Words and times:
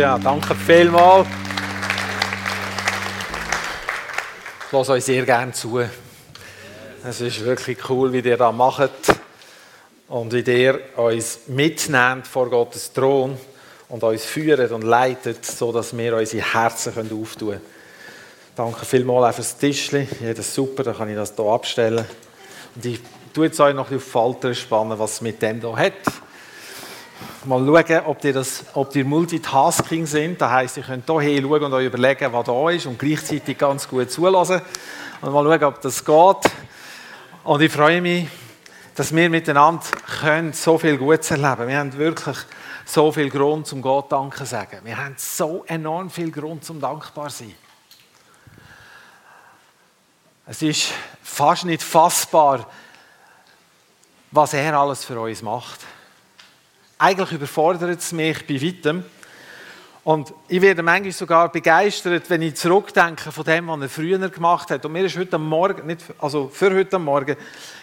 Halleluja, 0.00 0.18
danke 0.18 0.54
vielmals. 0.54 1.28
Ich 4.66 4.72
lasse 4.72 4.92
euch 4.92 5.04
sehr 5.04 5.26
gerne 5.26 5.52
zu. 5.52 5.78
Es 7.04 7.20
ist 7.20 7.44
wirklich 7.44 7.76
cool, 7.90 8.10
wie 8.10 8.20
ihr 8.20 8.38
das 8.38 8.54
macht 8.54 8.90
und 10.08 10.32
wie 10.32 10.40
ihr 10.40 10.80
uns 10.96 11.40
mitnehmt 11.48 12.26
vor 12.26 12.48
Gottes 12.48 12.90
Thron 12.94 13.36
und 13.90 14.02
uns 14.02 14.24
führt 14.24 14.70
und 14.70 14.84
leitet, 14.84 15.44
sodass 15.44 15.94
wir 15.94 16.16
unsere 16.16 16.50
Herzen 16.50 16.94
auftun 16.96 17.50
können. 17.50 17.60
Danke 18.56 18.86
vielmals 18.86 19.34
auch 19.34 19.36
fürs 19.36 19.58
Tischchen. 19.58 20.08
Das 20.20 20.38
ist 20.38 20.54
super, 20.54 20.82
dann 20.82 20.96
kann 20.96 21.10
ich 21.10 21.16
das 21.16 21.34
hier 21.36 21.44
abstellen. 21.44 22.06
Und 22.74 22.86
ich 22.86 23.00
tue 23.34 23.46
jetzt 23.46 23.60
euch 23.60 23.74
noch 23.74 23.92
auf 23.92 24.04
Falter 24.04 24.54
spannen, 24.54 24.98
was 24.98 25.14
es 25.14 25.20
mit 25.20 25.42
dem 25.42 25.60
hier 25.60 25.76
hat. 25.76 25.92
Mal 27.44 27.64
schauen, 27.64 28.02
ob 28.06 28.24
ihr, 28.24 28.32
das, 28.32 28.64
ob 28.74 28.94
ihr 28.94 29.04
Multitasking 29.04 30.06
sind. 30.06 30.40
Das 30.40 30.50
heisst, 30.50 30.76
ihr 30.76 30.82
könnt 30.82 31.06
hier 31.06 31.42
schauen 31.42 31.64
und 31.64 31.72
euch 31.72 31.86
überlegen, 31.86 32.32
was 32.32 32.46
da 32.46 32.70
ist 32.70 32.86
und 32.86 32.98
gleichzeitig 32.98 33.56
ganz 33.56 33.88
gut 33.88 34.10
zulassen. 34.10 34.60
Und 35.20 35.32
mal 35.32 35.44
schauen, 35.44 35.64
ob 35.64 35.80
das 35.80 36.04
geht. 36.04 36.52
Und 37.44 37.62
ich 37.62 37.72
freue 37.72 38.00
mich, 38.00 38.28
dass 38.94 39.14
wir 39.14 39.30
miteinander 39.30 39.82
können 40.20 40.52
so 40.52 40.76
viel 40.76 40.98
Gutes 40.98 41.30
erleben 41.30 41.68
Wir 41.68 41.78
haben 41.78 41.96
wirklich 41.96 42.36
so 42.84 43.10
viel 43.12 43.30
Grund 43.30 43.66
zum 43.66 43.80
Gott 43.80 44.12
Danke 44.12 44.44
sagen. 44.44 44.80
Wir 44.84 44.98
haben 44.98 45.14
so 45.16 45.64
enorm 45.66 46.10
viel 46.10 46.30
Grund 46.30 46.64
zum 46.64 46.80
dankbar 46.80 47.30
sein. 47.30 47.54
Es 50.46 50.60
ist 50.62 50.88
fast 51.22 51.64
nicht 51.64 51.82
fassbar, 51.82 52.66
was 54.32 54.52
er 54.52 54.78
alles 54.78 55.04
für 55.04 55.20
uns 55.20 55.42
macht. 55.42 55.80
Eigentlich 57.02 57.32
überfordert 57.32 57.98
es 57.98 58.12
mich 58.12 58.46
bei 58.46 58.60
weitem. 58.60 59.02
Und 60.04 60.34
ich 60.48 60.60
werde 60.60 60.82
manchmal 60.82 61.12
sogar 61.12 61.50
begeistert, 61.50 62.28
wenn 62.28 62.42
ich 62.42 62.56
zurückdenke 62.56 63.32
von 63.32 63.42
dem, 63.42 63.68
was 63.68 63.80
er 63.80 63.88
früher 63.88 64.28
gemacht 64.28 64.70
hat. 64.70 64.84
Und 64.84 64.92
mir 64.92 65.06
ist 65.06 65.16
heute 65.16 65.38
Morgen, 65.38 65.86
nicht, 65.86 66.02
also 66.18 66.50
für 66.52 66.74
heute 66.74 66.98
Morgen, 66.98 67.36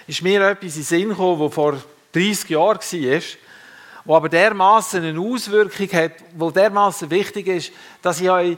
ist 0.06 0.22
mir 0.22 0.48
etwas 0.48 0.76
in 0.76 0.82
den 0.82 0.84
Sinn 0.84 1.10
gekommen, 1.10 1.42
das 1.42 1.54
vor 1.56 1.82
30 2.12 2.50
Jahren 2.52 2.78
war, 2.78 3.22
wo 4.06 4.16
aber 4.16 4.30
dermaßen 4.30 5.04
eine 5.04 5.20
Auswirkung 5.20 5.92
hat, 5.94 6.12
wo 6.36 6.52
dermaßen 6.52 7.10
wichtig 7.10 7.48
ist, 7.48 7.72
dass 8.04 8.22
ich 8.22 8.30
euch 8.30 8.56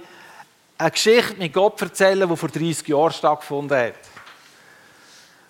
eine 0.77 0.91
Geschichte 0.91 1.37
mit 1.37 1.53
Gott 1.53 1.81
erzähle, 1.81 2.27
die 2.27 2.35
vor 2.35 2.49
30 2.49 2.85
Jahren 2.85 3.13
stattgefunden 3.13 3.77
hat. 3.77 3.93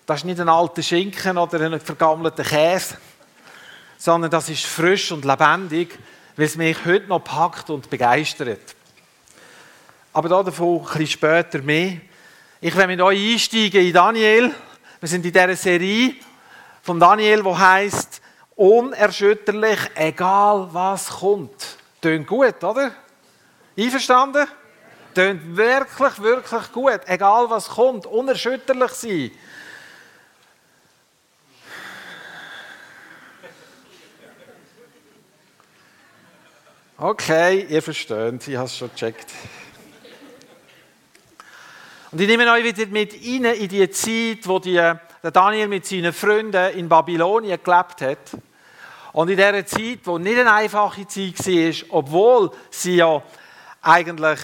Das 0.06 0.20
ist 0.20 0.24
nicht 0.24 0.38
ein 0.38 0.48
alter 0.48 0.82
Schinken 0.82 1.36
oder 1.36 1.60
ein 1.62 1.80
vergammelter 1.80 2.44
Käse 2.44 2.96
sondern 4.00 4.30
das 4.30 4.48
ist 4.48 4.64
frisch 4.64 5.12
und 5.12 5.26
lebendig, 5.26 5.98
weil 6.34 6.46
es 6.46 6.56
mich 6.56 6.86
heute 6.86 7.06
noch 7.06 7.22
packt 7.22 7.68
und 7.68 7.90
begeistert. 7.90 8.74
Aber 10.14 10.42
davon 10.42 10.78
ein 10.78 10.84
bisschen 10.84 11.06
später 11.06 11.58
mehr. 11.60 11.98
Ich 12.62 12.74
will 12.74 12.86
mit 12.86 13.00
euch 13.02 13.32
einsteigen 13.32 13.84
in 13.86 13.92
Daniel. 13.92 14.54
Wir 15.00 15.08
sind 15.08 15.26
in 15.26 15.32
dieser 15.32 15.54
Serie 15.54 16.14
von 16.80 16.98
Daniel, 16.98 17.44
wo 17.44 17.56
heißt 17.56 18.22
unerschütterlich, 18.56 19.78
egal 19.94 20.68
was 20.72 21.08
kommt. 21.08 21.76
Tönt 22.00 22.26
gut, 22.26 22.64
oder? 22.64 22.92
Einverstanden? 23.76 24.46
Tönt 25.14 25.56
wirklich, 25.58 26.22
wirklich 26.22 26.72
gut. 26.72 27.00
Egal 27.04 27.50
was 27.50 27.68
kommt, 27.68 28.06
unerschütterlich 28.06 28.92
sein. 28.92 29.30
Okay, 37.02 37.64
ihr 37.66 37.80
versteht, 37.80 38.46
ich 38.46 38.56
habe 38.56 38.66
es 38.66 38.76
schon 38.76 38.90
gecheckt. 38.90 39.30
Und 42.10 42.20
ich 42.20 42.28
nehme 42.28 42.52
euch 42.52 42.62
wieder 42.62 42.86
mit 42.90 43.14
rein 43.14 43.54
in 43.54 43.68
die 43.70 43.88
Zeit, 43.88 44.46
wo 44.46 44.58
die, 44.58 44.74
der 44.74 45.30
Daniel 45.32 45.68
mit 45.68 45.86
seinen 45.86 46.12
Freunden 46.12 46.74
in 46.74 46.90
Babylonien 46.90 47.58
gelebt 47.64 48.02
hat. 48.02 48.42
Und 49.14 49.30
in 49.30 49.38
dieser 49.38 49.64
Zeit, 49.64 50.00
wo 50.04 50.18
nicht 50.18 50.40
eine 50.40 50.52
einfache 50.52 51.06
Zeit 51.06 51.38
war, 51.38 51.86
obwohl 51.88 52.50
sie 52.68 52.96
ja 52.96 53.22
eigentlich 53.80 54.40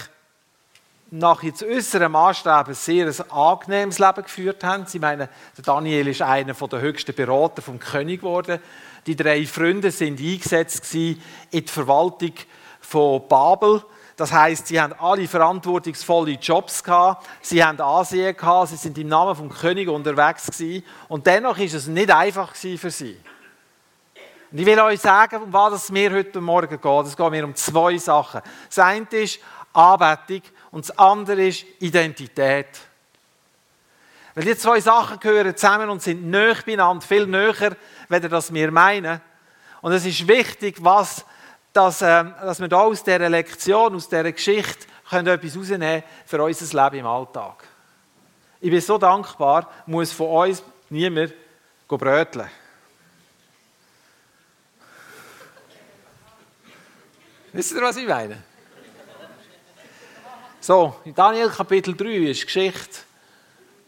nach 1.11 1.43
jetzt 1.43 1.61
äußeren 1.61 2.11
Maßstäben 2.11 2.69
ein 2.69 2.73
sehr 2.73 3.13
angenehmes 3.31 3.99
Leben 3.99 4.23
geführt 4.23 4.63
haben. 4.63 4.87
Sie 4.87 4.97
meinen, 4.97 5.29
der 5.57 5.63
Daniel 5.63 6.07
ist 6.07 6.23
einer 6.23 6.53
der 6.53 6.81
höchsten 6.81 7.13
Berater 7.13 7.61
vom 7.61 7.77
König 7.77 8.21
geworden. 8.21 8.59
Die 9.07 9.15
drei 9.15 9.45
Freunde 9.45 9.89
sind 9.89 10.19
eingesetzt 10.19 10.93
in 10.93 11.17
die 11.53 11.61
Verwaltung 11.61 12.33
von 12.81 13.25
Babel. 13.25 13.81
Das 14.17 14.33
heißt, 14.33 14.67
sie 14.67 14.81
haben 14.81 14.93
alle 14.99 15.27
verantwortungsvolle 15.29 16.31
Jobs 16.31 16.83
gehabt, 16.83 17.25
sie 17.41 17.63
haben 17.63 17.79
Ansehen 17.79 18.35
gehabt, 18.35 18.69
sie 18.69 18.75
sind 18.75 18.97
im 18.97 19.07
Namen 19.07 19.35
vom 19.35 19.49
König 19.49 19.87
unterwegs 19.87 20.47
gewesen. 20.47 20.83
und 21.07 21.25
dennoch 21.25 21.57
ist 21.57 21.73
es 21.73 21.87
nicht 21.87 22.11
einfach 22.11 22.53
für 22.53 22.91
sie. 22.91 23.17
Und 24.51 24.57
ich 24.59 24.65
will 24.65 24.79
euch 24.79 24.99
sagen, 24.99 25.43
um 25.43 25.53
was 25.53 25.83
es 25.83 25.91
mir 25.91 26.11
heute 26.11 26.41
Morgen 26.41 26.81
geht. 26.81 27.05
Es 27.05 27.15
geht 27.15 27.31
mir 27.31 27.45
um 27.45 27.55
zwei 27.55 27.97
Sachen. 27.97 28.41
Das 28.67 28.79
eine 28.79 29.05
ist 29.11 29.39
Anbetung 29.71 30.41
und 30.71 30.89
das 30.89 30.97
andere 30.97 31.47
ist 31.47 31.65
Identität. 31.79 32.67
Weil 34.37 34.45
die 34.45 34.55
zwei 34.55 34.79
Sachen 34.79 35.19
gehören 35.19 35.55
zusammen 35.57 35.89
und 35.89 36.01
sind 36.01 36.23
näher 36.29 36.57
beieinander, 36.63 37.03
viel 37.03 37.25
näher, 37.25 37.75
wenn 38.09 38.21
das 38.29 38.53
wir 38.53 38.71
meinen. 38.71 39.21
Und 39.81 39.91
es 39.91 40.05
ist 40.05 40.27
wichtig, 40.27 40.77
was, 40.79 41.25
dass, 41.73 42.01
äh, 42.01 42.23
dass 42.23 42.59
wir 42.59 42.67
da 42.67 42.81
aus 42.81 43.03
dieser 43.03 43.29
Lektion, 43.29 43.95
aus 43.95 44.09
dieser 44.09 44.31
Geschichte, 44.31 44.87
können 45.09 45.27
etwas 45.27 45.53
herausnehmen 45.53 46.03
für 46.25 46.43
unser 46.43 46.83
Leben 46.83 46.99
im 46.99 47.07
Alltag. 47.07 47.63
Ich 48.59 48.71
bin 48.71 48.81
so 48.81 48.97
dankbar, 48.97 49.71
muss 49.85 50.11
von 50.11 50.49
uns 50.49 50.63
niemand 50.89 51.33
bröteln. 51.87 52.49
Wisst 57.53 57.71
ihr, 57.73 57.81
was 57.81 57.97
ich 57.97 58.07
meine? 58.07 58.43
So, 60.59 60.95
in 61.05 61.15
Daniel 61.15 61.49
Kapitel 61.49 61.95
3 61.95 62.05
ist 62.29 62.41
die 62.41 62.45
Geschichte 62.45 62.99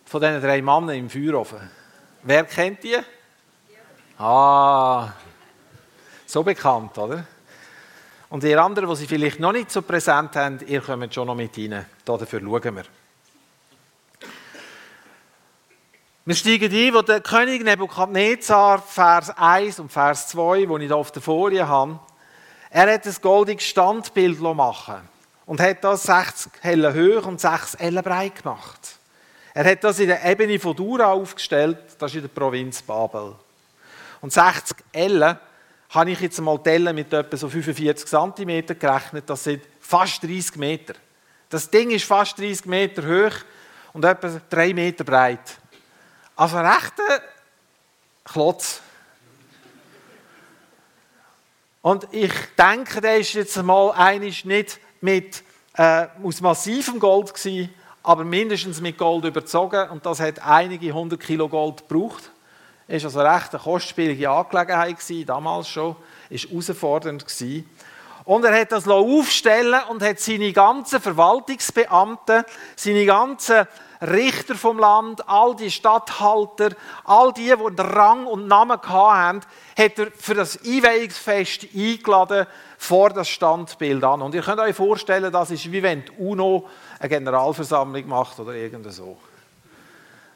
von 0.05 0.21
diesen 0.21 0.41
drei 0.41 0.61
Männern 0.61 0.95
im 0.95 1.09
Feuerofen. 1.09 1.69
Wer 2.23 2.45
kennt 2.45 2.83
die? 2.83 2.97
Ah, 4.21 5.13
so 6.25 6.43
bekannt, 6.43 6.97
oder? 6.97 7.25
Und 8.29 8.43
ihr 8.43 8.61
anderen, 8.61 8.89
die 8.89 8.95
sie 8.97 9.07
vielleicht 9.07 9.39
noch 9.39 9.53
nicht 9.53 9.71
so 9.71 9.81
präsent 9.81 10.35
haben, 10.35 10.59
ihr 10.67 10.81
kommt 10.81 11.13
schon 11.13 11.25
noch 11.25 11.35
mit 11.35 11.57
rein. 11.57 11.85
Dafür 12.03 12.41
schauen 12.41 12.75
wir. 12.75 12.83
Wir 16.25 16.35
steigen 16.35 16.71
ein, 16.71 16.93
wo 16.93 17.01
der 17.01 17.21
König 17.21 17.63
Nebukadnezar, 17.63 18.81
Vers 18.81 19.29
1 19.37 19.79
und 19.79 19.89
Vers 19.89 20.27
2, 20.27 20.67
wo 20.67 20.77
ich 20.77 20.87
hier 20.87 20.97
auf 20.97 21.13
der 21.13 21.21
Folie 21.21 21.65
habe, 21.65 21.97
er 22.69 22.93
hat 22.93 23.07
ein 23.07 23.15
goldiges 23.21 23.67
Standbild 23.67 24.41
machen 24.41 24.99
und 25.45 25.61
hat 25.61 25.81
das 25.81 26.03
60 26.03 26.51
Hellen 26.59 26.93
hoch 26.93 27.25
und 27.25 27.39
6 27.39 27.75
Ellen 27.75 28.03
breit 28.03 28.43
gemacht. 28.43 28.99
Er 29.53 29.63
hat 29.63 29.81
das 29.81 29.97
in 29.99 30.09
der 30.09 30.25
Ebene 30.25 30.59
von 30.59 30.75
Dura 30.75 31.13
aufgestellt, 31.13 31.77
das 31.97 32.11
ist 32.11 32.15
in 32.15 32.21
der 32.23 32.27
Provinz 32.27 32.81
Babel. 32.81 33.33
Und 34.21 34.33
60 34.33 34.77
Ellen 34.91 35.37
habe 35.89 36.11
ich 36.11 36.19
jetzt 36.19 36.39
mal 36.39 36.57
Tellen 36.59 36.95
mit 36.95 37.11
etwa 37.13 37.37
so 37.37 37.49
45 37.49 38.07
cm 38.07 38.79
gerechnet, 38.79 39.29
das 39.29 39.43
sind 39.43 39.63
fast 39.79 40.23
30 40.23 40.55
Meter. 40.57 40.93
Das 41.49 41.69
Ding 41.69 41.89
ist 41.89 42.05
fast 42.05 42.37
30 42.37 42.65
Meter 42.65 43.03
hoch 43.03 43.35
und 43.93 44.05
etwa 44.05 44.39
3 44.49 44.73
Meter 44.73 45.03
breit. 45.03 45.57
Also 46.35 46.57
ein 46.57 46.65
rechter 46.65 47.21
Klotz. 48.23 48.81
Und 51.81 52.07
ich 52.11 52.33
denke, 52.57 53.01
der 53.01 53.17
ist 53.17 53.33
jetzt 53.33 53.61
mal 53.63 53.91
einig 53.91 54.45
nicht 54.45 54.79
mit, 55.01 55.43
äh, 55.73 56.07
aus 56.23 56.41
massivem 56.41 56.99
Gold 56.99 57.33
gewesen, 57.33 57.73
aber 58.03 58.23
mindestens 58.23 58.81
mit 58.81 58.97
Gold 58.97 59.25
überzogen 59.25 59.89
und 59.89 60.05
das 60.05 60.19
hat 60.19 60.39
einige 60.45 60.93
hundert 60.93 61.21
Kilo 61.21 61.49
Gold 61.49 61.87
gebraucht. 61.87 62.31
Ist 62.89 63.05
also 63.05 63.21
recht 63.21 63.53
eine 63.53 63.61
kostspielige 63.61 64.31
Angelegenheit 64.31 64.97
gewesen, 64.97 65.25
damals 65.27 65.69
schon, 65.69 65.95
ist 66.31 66.49
herausfordernd 66.49 67.23
gewesen. 67.23 67.69
Und 68.25 68.43
er 68.43 68.59
hat 68.59 68.71
das 68.71 68.87
aufstellen 68.87 69.79
und 69.89 70.01
hat 70.01 70.19
seine 70.19 70.51
ganzen 70.51 70.99
Verwaltungsbeamten, 70.99 72.43
seine 72.75 73.05
ganzen 73.05 73.67
Richter 74.01 74.55
vom 74.55 74.79
Land, 74.79 75.27
all 75.29 75.55
die 75.55 75.69
Statthalter, 75.69 76.71
all 77.03 77.31
die, 77.31 77.53
die 77.53 77.81
Rang 77.81 78.25
und 78.25 78.47
Namen 78.47 78.81
hatten, 78.81 79.41
hat 79.77 79.99
er 79.99 80.07
für 80.11 80.33
das 80.33 80.57
Einweihungsfest 80.65 81.67
eingeladen 81.75 82.47
vor 82.79 83.11
das 83.11 83.29
Standbild 83.29 84.03
an. 84.03 84.23
Und 84.23 84.33
ihr 84.33 84.41
könnt 84.41 84.61
euch 84.61 84.75
vorstellen, 84.75 85.31
das 85.31 85.51
ist 85.51 85.71
wie 85.71 85.83
wenn 85.83 86.05
die 86.05 86.11
UNO 86.17 86.67
eine 86.99 87.09
Generalversammlung 87.09 88.07
macht 88.07 88.39
oder 88.39 88.53
irgend 88.53 88.91
so. 88.91 89.15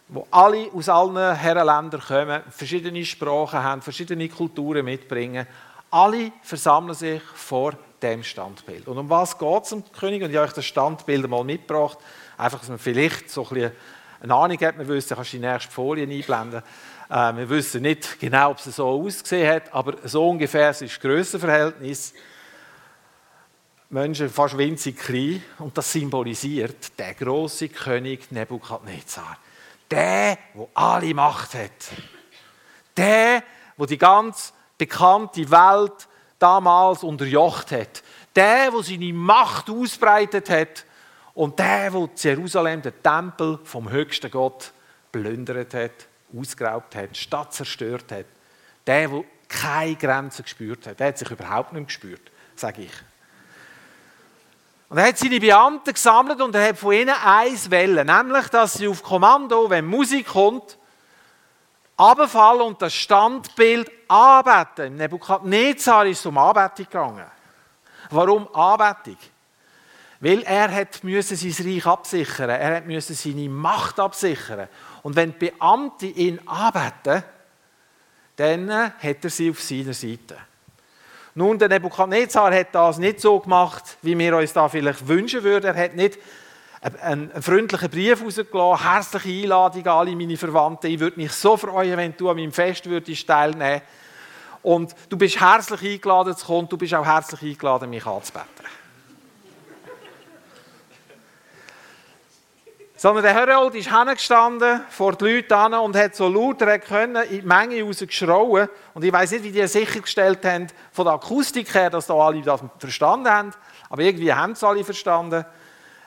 Wo 0.10 0.28
alle 0.32 0.70
aus 0.74 0.90
allen 0.90 1.36
Herrenländern 1.36 2.02
kommen, 2.02 2.42
verschiedene 2.50 3.06
Sprachen 3.06 3.64
haben, 3.64 3.82
verschiedene 3.82 4.30
Kulturen 4.30 4.86
mitbringen. 4.86 5.48
Alle 5.90 6.32
versammeln 6.42 6.94
sich 6.94 7.22
vor 7.22 7.74
dem 8.02 8.24
Standbild. 8.24 8.88
Und 8.88 8.98
um 8.98 9.10
was 9.10 9.38
geht 9.38 9.64
es 9.64 9.70
dem 9.70 9.84
König? 9.92 10.22
Und 10.22 10.30
ich 10.30 10.36
habe 10.36 10.48
euch 10.48 10.54
das 10.54 10.66
Standbild 10.66 11.28
mal 11.30 11.44
mitgebracht, 11.44 11.98
einfach, 12.38 12.60
dass 12.60 12.70
man 12.70 12.80
vielleicht 12.80 13.30
so 13.30 13.44
ein 13.44 13.50
bisschen 13.50 13.72
eine 14.22 14.36
Ahnung 14.36 14.60
hat. 14.60 14.78
Wir 14.78 14.88
wissen, 14.88 15.16
kannst 15.16 15.34
du 15.34 15.38
die 15.38 15.46
nächste 15.46 15.72
Folie 15.72 16.08
einblenden. 16.08 16.64
Äh, 17.10 17.36
wir 17.36 17.50
wissen 17.50 17.82
nicht 17.82 18.20
genau, 18.20 18.52
ob 18.52 18.58
es 18.58 18.76
so 18.76 18.88
ausgesehen 18.88 19.54
hat, 19.54 19.74
aber 19.74 19.96
so 20.06 20.30
ungefähr 20.30 20.70
ist 20.70 20.82
das 20.82 21.00
Grössenverhältnis. 21.00 22.14
Menschen 23.90 24.30
fast 24.30 24.58
winzig 24.58 24.98
klein 24.98 25.44
und 25.60 25.78
das 25.78 25.92
symbolisiert 25.92 26.98
der 26.98 27.14
große 27.14 27.70
König 27.70 28.32
Nebukadnezar. 28.32 29.38
Der, 29.94 30.40
wo 30.56 30.69
alle 30.74 31.13
Macht 31.13 31.54
hat. 31.54 31.92
Der, 32.98 33.44
wo 33.78 33.86
die 33.86 33.98
ganz 34.00 34.51
bekannte 34.75 35.51
Welt 35.51 36.07
damals 36.40 37.04
unterjocht 37.04 37.72
hat. 37.72 38.01
Der, 38.36 38.74
wo 38.74 38.81
seine 38.81 39.13
Macht 39.13 39.69
ausbreitet 39.69 40.50
hat 40.50 40.86
und 41.36 41.60
der, 41.60 41.94
wo 41.94 42.10
Jerusalem, 42.16 42.81
den 42.81 43.04
Tempel 43.04 43.60
vom 43.63 43.88
höchsten 43.92 44.31
Gott, 44.31 44.74
plündert 45.12 45.75
hat, 45.75 46.07
ausgeraubt 46.36 46.95
hat, 46.95 47.16
Stadt 47.16 47.54
zerstört 47.54 48.12
hat. 48.12 48.25
Der, 48.88 49.12
wo 49.12 49.25
keine 49.48 49.95
Grenzen 49.95 50.42
gespürt 50.42 50.88
hat, 50.88 51.00
der 51.00 51.10
hat 51.10 51.19
sich 51.19 51.30
überhaupt 51.30 51.72
nicht 51.74 51.86
gespürt, 51.86 52.31
sage 52.56 52.81
ich. 52.81 53.12
Und 54.94 55.00
er 55.00 55.07
hat 55.07 55.18
seine 55.18 55.40
Beamten 55.40 55.92
gesammelt 55.92 56.40
und 56.40 56.54
er 56.54 56.69
hat 56.69 56.78
von 56.78 56.94
ihnen 56.94 57.16
eins 57.25 57.72
wählen, 57.72 58.06
nämlich, 58.06 58.48
dass 58.50 58.74
sie 58.74 58.88
auf 58.88 59.01
Kommando, 59.01 59.68
wenn 59.68 59.88
Musik 59.88 60.28
kommt, 60.28 60.78
runterfallen 61.98 62.62
und 62.62 62.80
das 62.80 62.94
Standbild 62.94 63.90
anbeten. 64.07 64.86
Im 64.86 64.95
Nebukadnezar 64.98 66.06
ist 66.06 66.19
es 66.19 66.25
um 66.28 66.38
Anbetung 66.38 66.86
gegangen. 66.86 67.25
Warum 68.12 68.48
Anbetung? 68.54 69.18
Weil 70.19 70.44
er 70.44 70.72
hat 70.72 70.94
sein 70.94 71.10
Reich 71.12 71.86
absichern, 71.88 72.51
er 72.51 72.81
musste 72.81 73.16
seine 73.16 73.50
Macht 73.50 74.00
absichern. 74.00 74.68
Und 75.01 75.16
wenn 75.16 75.31
die 75.31 75.50
Beamte 75.50 76.06
ihn 76.06 76.40
anbeten, 76.48 77.24
dann 78.36 78.72
hat 78.72 79.24
er 79.24 79.30
sie 79.31 79.50
auf 79.50 79.60
seiner 79.60 79.95
Seite. 79.95 80.38
Nun, 81.35 81.57
der 81.57 81.69
Nebukadnezar 81.69 82.53
hat 82.53 82.75
das 82.75 83.00
nicht 83.00 83.19
so 83.19 83.39
gemacht, 83.39 83.97
wie 84.03 84.18
wir 84.18 84.38
uns 84.38 84.53
da 84.53 84.69
vielleicht 84.69 85.07
wünschen 85.07 85.44
würden. 85.44 85.75
Er 85.75 85.83
hat 85.83 85.95
nicht 85.95 86.19
einen, 87.01 87.31
freundlichen 87.41 87.89
Brief 87.89 88.24
rausgelassen, 88.24 88.85
herzliche 88.85 89.44
Einladung 89.44 89.81
an 89.88 90.00
alle 90.00 90.15
meine 90.15 90.38
Verwandten. 90.38 90.91
Ich 90.91 91.00
würde 91.00 91.19
mich 91.19 91.31
so 91.31 91.57
freuen, 91.57 91.97
wenn 91.97 92.15
du 92.15 92.30
an 92.30 92.35
meinem 92.35 92.51
Fest 92.51 92.88
würdest 92.88 93.25
teilnehmen 93.25 93.81
Und 94.62 94.94
du 95.09 95.18
bist 95.18 95.39
herzlich 95.39 95.94
eingeladen 95.94 96.38
zu 96.38 96.45
kommen, 96.45 96.69
du 96.69 96.77
bist 96.77 96.94
auch 96.94 97.06
herzlich 97.06 97.41
eingeladen, 97.41 97.89
mich 97.89 98.06
anzubeten. 98.06 98.65
Sondern 103.04 103.26
der 103.26 103.34
Herold 103.34 103.76
ist 103.76 103.94
hingestanden 103.94 104.80
vor 104.88 105.18
die 105.18 105.26
Leute 105.26 105.58
an 105.58 105.74
und 105.74 105.94
hat 105.94 106.16
so 106.16 106.30
lauter 106.30 106.68
er 106.68 106.80
können 106.80 107.22
in 107.24 107.42
die 107.42 107.46
Menge 107.46 107.84
rausgeschrauen. 107.84 108.70
Und 108.94 109.04
ich 109.04 109.12
weiß 109.12 109.32
nicht, 109.32 109.44
wie 109.44 109.52
die 109.52 109.68
sichergestellt 109.68 110.46
haben, 110.46 110.68
von 110.94 111.04
der 111.04 111.16
Akustik 111.16 111.74
her, 111.76 111.90
dass 111.90 112.08
da 112.08 112.14
alle 112.14 112.42
das 112.42 112.62
verstanden 112.80 113.30
haben. 113.30 113.52
Aber 113.90 114.04
irgendwie 114.04 114.32
haben 114.34 114.54
es 114.54 114.64
alle 114.64 114.86
verstanden. 114.86 115.44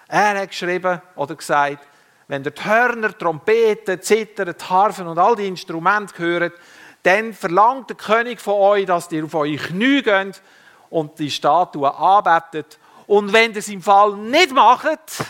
Er 0.09 0.41
hat 0.41 0.49
geschrieben 0.49 1.03
oder 1.17 1.35
gesagt, 1.35 1.87
wenn 2.29 2.43
der 2.43 2.55
Hörner, 2.65 3.19
Trompeten, 3.19 4.01
Zittern, 4.01 4.55
Harfen 4.67 5.07
und 5.07 5.19
all 5.19 5.37
die 5.37 5.49
Instrumente 5.49 6.17
hören, 6.17 6.53
dann 7.03 7.35
verlangt 7.35 7.91
der 7.91 7.97
König 7.99 8.41
von 8.41 8.55
euch, 8.55 8.87
dass 8.87 9.13
ihr 9.13 9.27
auf 9.27 9.35
eure 9.35 9.57
Knie 9.57 10.01
geht 10.01 10.41
und 10.89 11.19
die 11.19 11.31
Statue 11.31 11.95
anbetet. 11.95 12.79
Und 13.07 13.35
wenn 13.35 13.51
ihr 13.51 13.59
es 13.59 13.69
im 13.69 13.83
Fall 13.83 14.17
nicht 14.17 14.55
macht, 14.55 15.27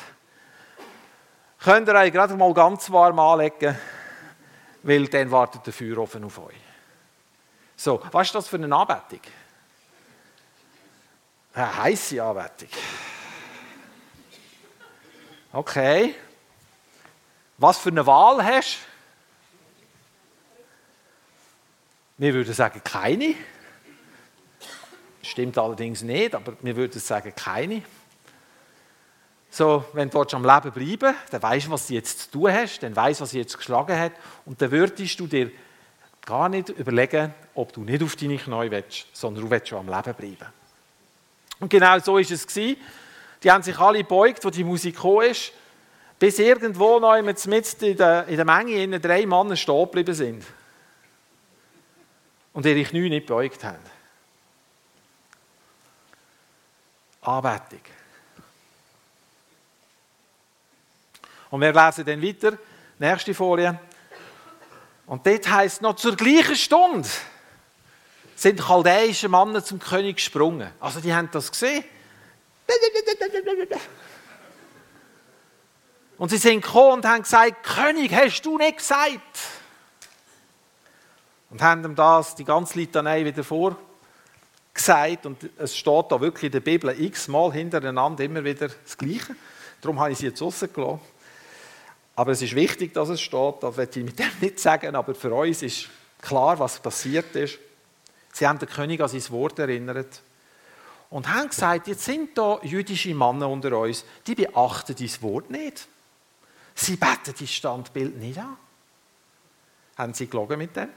könnt 1.59 1.89
ihr 1.89 1.95
euch 1.95 2.13
gerade 2.13 2.35
mal 2.35 2.53
ganz 2.55 2.91
warm 2.91 3.19
anlegen, 3.19 3.77
weil 4.83 5.09
dann 5.09 5.31
wartet 5.31 5.67
der 5.67 5.73
Feuerofen 5.73 6.25
auf 6.25 6.39
euch. 6.39 6.55
So, 7.77 8.03
was 8.13 8.29
ist 8.29 8.35
das 8.35 8.49
für 8.49 8.57
eine 8.57 8.75
Anbetung? 8.75 9.21
Eine 11.53 11.77
heisse 11.77 12.23
Anbetung. 12.23 12.69
Okay. 15.53 16.15
Was 17.59 17.79
für 17.79 17.89
eine 17.89 18.07
Wahl 18.07 18.45
hast 18.45 18.79
du? 18.79 18.87
Wir 22.19 22.33
würden 22.33 22.55
sagen, 22.55 22.81
keine. 22.83 23.35
Stimmt 25.23 25.59
allerdings 25.59 26.03
nicht, 26.03 26.35
aber 26.35 26.55
wir 26.61 26.77
würden 26.77 27.01
sagen, 27.01 27.35
keine. 27.35 27.83
So, 29.57 29.87
wenn 29.95 30.11
du 30.11 30.21
am 30.21 30.45
Leben 30.45 30.71
bleiben 30.71 31.01
willst, 31.01 31.33
dann 31.33 31.43
weißt 31.43 31.67
du, 31.67 31.71
was 31.71 31.87
du 31.87 31.95
jetzt 31.95 32.21
zu 32.21 32.31
tun 32.31 32.53
hast, 32.53 32.81
dann 32.81 32.95
weißt 32.95 33.21
du, 33.21 33.23
was 33.23 33.31
sie 33.31 33.39
jetzt 33.39 33.57
geschlagen 33.57 33.99
hat, 33.99 34.13
und 34.45 34.61
dann 34.61 34.71
würdest 34.71 35.19
du 35.19 35.27
dir 35.27 35.51
gar 36.27 36.51
nicht 36.51 36.69
überlegen, 36.69 37.33
ob 37.55 37.73
du 37.73 37.81
nicht 37.81 38.03
auf 38.03 38.17
deine 38.17 38.37
Knie 38.37 38.71
willst, 38.71 39.07
sondern 39.15 39.45
du 39.45 39.51
willst 39.51 39.69
schon 39.69 39.79
am 39.79 39.87
Leben 39.89 40.15
bleiben. 40.15 40.53
Und 41.59 41.71
genau 41.71 41.99
so 42.01 42.19
ist 42.19 42.33
es 42.33 42.47
gewesen. 42.47 42.79
Die 43.43 43.51
haben 43.51 43.63
sich 43.63 43.79
alle 43.79 44.01
gebeugt, 44.01 44.45
wo 44.45 44.51
die 44.51 44.63
Musik 44.63 44.99
ist, 45.27 45.53
bis 46.19 46.39
irgendwo 46.39 47.01
noch 47.01 47.15
in 47.15 47.25
der, 47.97 48.29
in 48.29 48.37
der 48.37 48.45
Menge 48.45 48.73
in 48.73 49.01
drei 49.01 49.25
Männer 49.25 49.57
stehen 49.57 49.85
geblieben 49.85 50.15
sind 50.15 50.45
und 52.53 52.67
ihre 52.67 52.85
Knie 52.85 53.09
nicht 53.09 53.27
gebeugt 53.27 53.65
haben. 53.65 53.79
Anbetung. 57.23 57.81
Und 61.51 61.61
wir 61.61 61.73
lesen 61.73 62.05
dann 62.05 62.23
weiter, 62.23 62.59
nächste 62.99 63.35
Folie. 63.35 63.79
Und 65.07 65.27
dort 65.27 65.49
heißt 65.49 65.83
noch 65.83 65.97
zur 65.97 66.17
gleichen 66.17 66.57
Stunde 66.57 67.09
sind 68.37 68.61
chaldäische 68.61 69.29
Männer 69.29 69.65
zum 69.65 69.79
König 69.79 70.17
gesprungen. 70.17 70.71
Also 70.79 71.01
die 71.01 71.13
haben 71.15 71.29
das 71.33 71.51
gesehen. 71.51 71.85
Und 76.19 76.31
sie 76.31 76.37
sind 76.37 76.63
gekommen 76.63 76.93
und 76.95 77.07
haben 77.07 77.23
gesagt, 77.23 77.63
König, 77.65 78.13
hast 78.13 78.43
du 78.43 78.59
nicht 78.59 78.79
gesagt? 78.79 79.21
Und 81.51 81.63
haben 81.63 81.85
ihm 81.85 81.95
das, 81.95 82.35
die 82.35 82.45
ganze 82.45 82.79
Litanei 82.79 83.25
wieder 83.25 83.45
vorgesagt. 83.45 85.25
Und 85.25 85.49
es 85.59 85.77
steht 85.77 86.07
da 86.11 86.21
wirklich 86.21 86.45
in 86.45 86.53
der 86.53 86.61
Bibel 86.61 87.01
x-mal 87.01 87.53
hintereinander 87.53 88.25
immer 88.25 88.45
wieder 88.45 88.69
das 88.69 88.99
Gleiche. 88.99 89.35
Darum 89.81 90.01
habe 90.01 90.13
ich 90.13 90.19
sie 90.19 90.27
jetzt 90.27 90.43
rausgelassen. 90.43 91.01
Aber 92.17 92.33
es 92.33 92.41
ist 92.41 92.55
wichtig, 92.55 92.95
dass 92.95 93.11
es 93.11 93.21
steht, 93.21 93.63
das 93.63 93.77
werde 93.77 94.01
ich 94.01 94.07
mit 94.07 94.19
dem 94.19 94.31
nicht 94.41 94.59
sagen, 94.59 94.97
aber 94.97 95.15
für 95.15 95.33
uns 95.35 95.63
ist 95.63 95.89
klar, 96.21 96.59
was 96.59 96.81
passiert 96.81 97.37
ist. 97.37 97.59
Sie 98.33 98.47
haben 98.47 98.59
den 98.59 98.69
König 98.69 99.01
an 99.01 99.09
sein 99.09 99.31
Wort 99.31 99.59
erinnert 99.59 100.23
und 101.11 101.29
haben 101.29 101.49
gesagt, 101.49 101.89
jetzt 101.89 102.05
sind 102.05 102.37
da 102.37 102.59
jüdische 102.63 103.15
Männer 103.15 103.49
unter 103.49 103.79
uns, 103.79 104.05
die 104.27 104.35
beachten 104.35 104.97
dein 104.99 105.23
Wort 105.23 105.51
nicht. 105.51 105.87
Sie 106.75 106.97
beten 106.97 107.35
dein 107.39 107.47
Standbild 107.47 108.17
nicht 108.17 108.39
an. 108.39 108.57
Haben 109.97 110.15
sie 110.15 110.27
gelogen 110.27 110.59
mit 110.59 110.75
dem? 110.75 110.89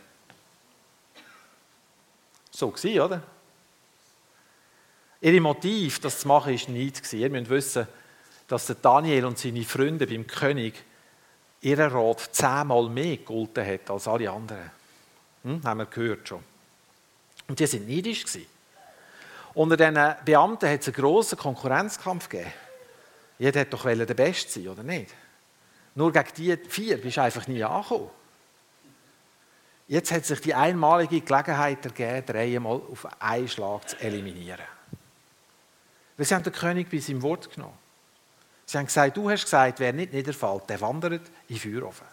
So 2.51 2.73
war 2.73 3.05
oder? 3.05 3.23
Ihr 5.21 5.41
Motiv, 5.41 5.99
das 5.99 6.21
zu 6.21 6.27
machen, 6.29 6.53
war 6.53 6.69
nicht. 6.71 7.13
Ihr 7.13 7.29
müsst 7.29 7.49
wissen, 7.49 7.87
dass 8.47 8.73
Daniel 8.81 9.25
und 9.25 9.37
seine 9.37 9.63
Freunde 9.63 10.07
beim 10.07 10.25
König 10.25 10.85
ihr 11.61 11.79
Rat 11.79 12.29
zehnmal 12.31 12.89
mehr 12.89 13.17
gegolten 13.17 13.65
hat 13.65 13.89
als 13.89 14.07
alle 14.07 14.29
anderen. 14.29 14.71
Hm? 15.43 15.63
Haben 15.63 15.79
wir 15.79 15.85
gehört 15.85 16.27
schon. 16.27 16.43
Und 17.47 17.59
die 17.59 17.65
sind 17.65 17.87
neidisch 17.87 18.25
gewesen. 18.25 18.45
Unter 19.53 19.77
diesen 19.77 20.15
Beamten 20.25 20.69
hat 20.69 20.81
es 20.81 20.87
einen 20.87 20.95
grossen 20.95 21.37
Konkurrenzkampf 21.37 22.29
gegeben. 22.29 22.53
Jeder 23.39 23.61
hat 23.61 23.73
doch 23.73 23.83
der 23.83 24.05
Beste 24.13 24.51
sein, 24.51 24.67
oder 24.67 24.83
nicht? 24.83 25.13
Nur 25.95 26.11
gegen 26.11 26.29
die 26.37 26.57
vier 26.69 27.01
bist 27.01 27.17
du 27.17 27.21
einfach 27.21 27.47
nie 27.47 27.63
angekommen. 27.63 28.09
Jetzt 29.87 30.11
hat 30.11 30.25
sich 30.25 30.39
die 30.41 30.53
einmalige 30.53 31.19
Gelegenheit 31.21 31.83
ergeben, 31.83 32.25
dreimal 32.25 32.79
auf 32.91 33.07
einen 33.19 33.47
Schlag 33.47 33.89
zu 33.89 33.99
eliminieren. 33.99 34.65
Sie 36.17 36.35
haben 36.35 36.43
den 36.43 36.53
König 36.53 36.91
bei 36.91 36.99
seinem 36.99 37.23
Wort 37.23 37.49
genommen. 37.51 37.77
Sie 38.69 38.77
haben 38.77 38.85
gesagt, 38.85 39.17
du 39.17 39.27
hast 39.27 39.45
gesagt, 39.45 39.79
wer 39.79 39.91
nicht 39.91 40.13
niederfällt, 40.13 40.69
der 40.69 40.79
wandert 40.79 41.27
in 41.47 41.55
den 41.55 41.57
Feuerofen. 41.57 42.05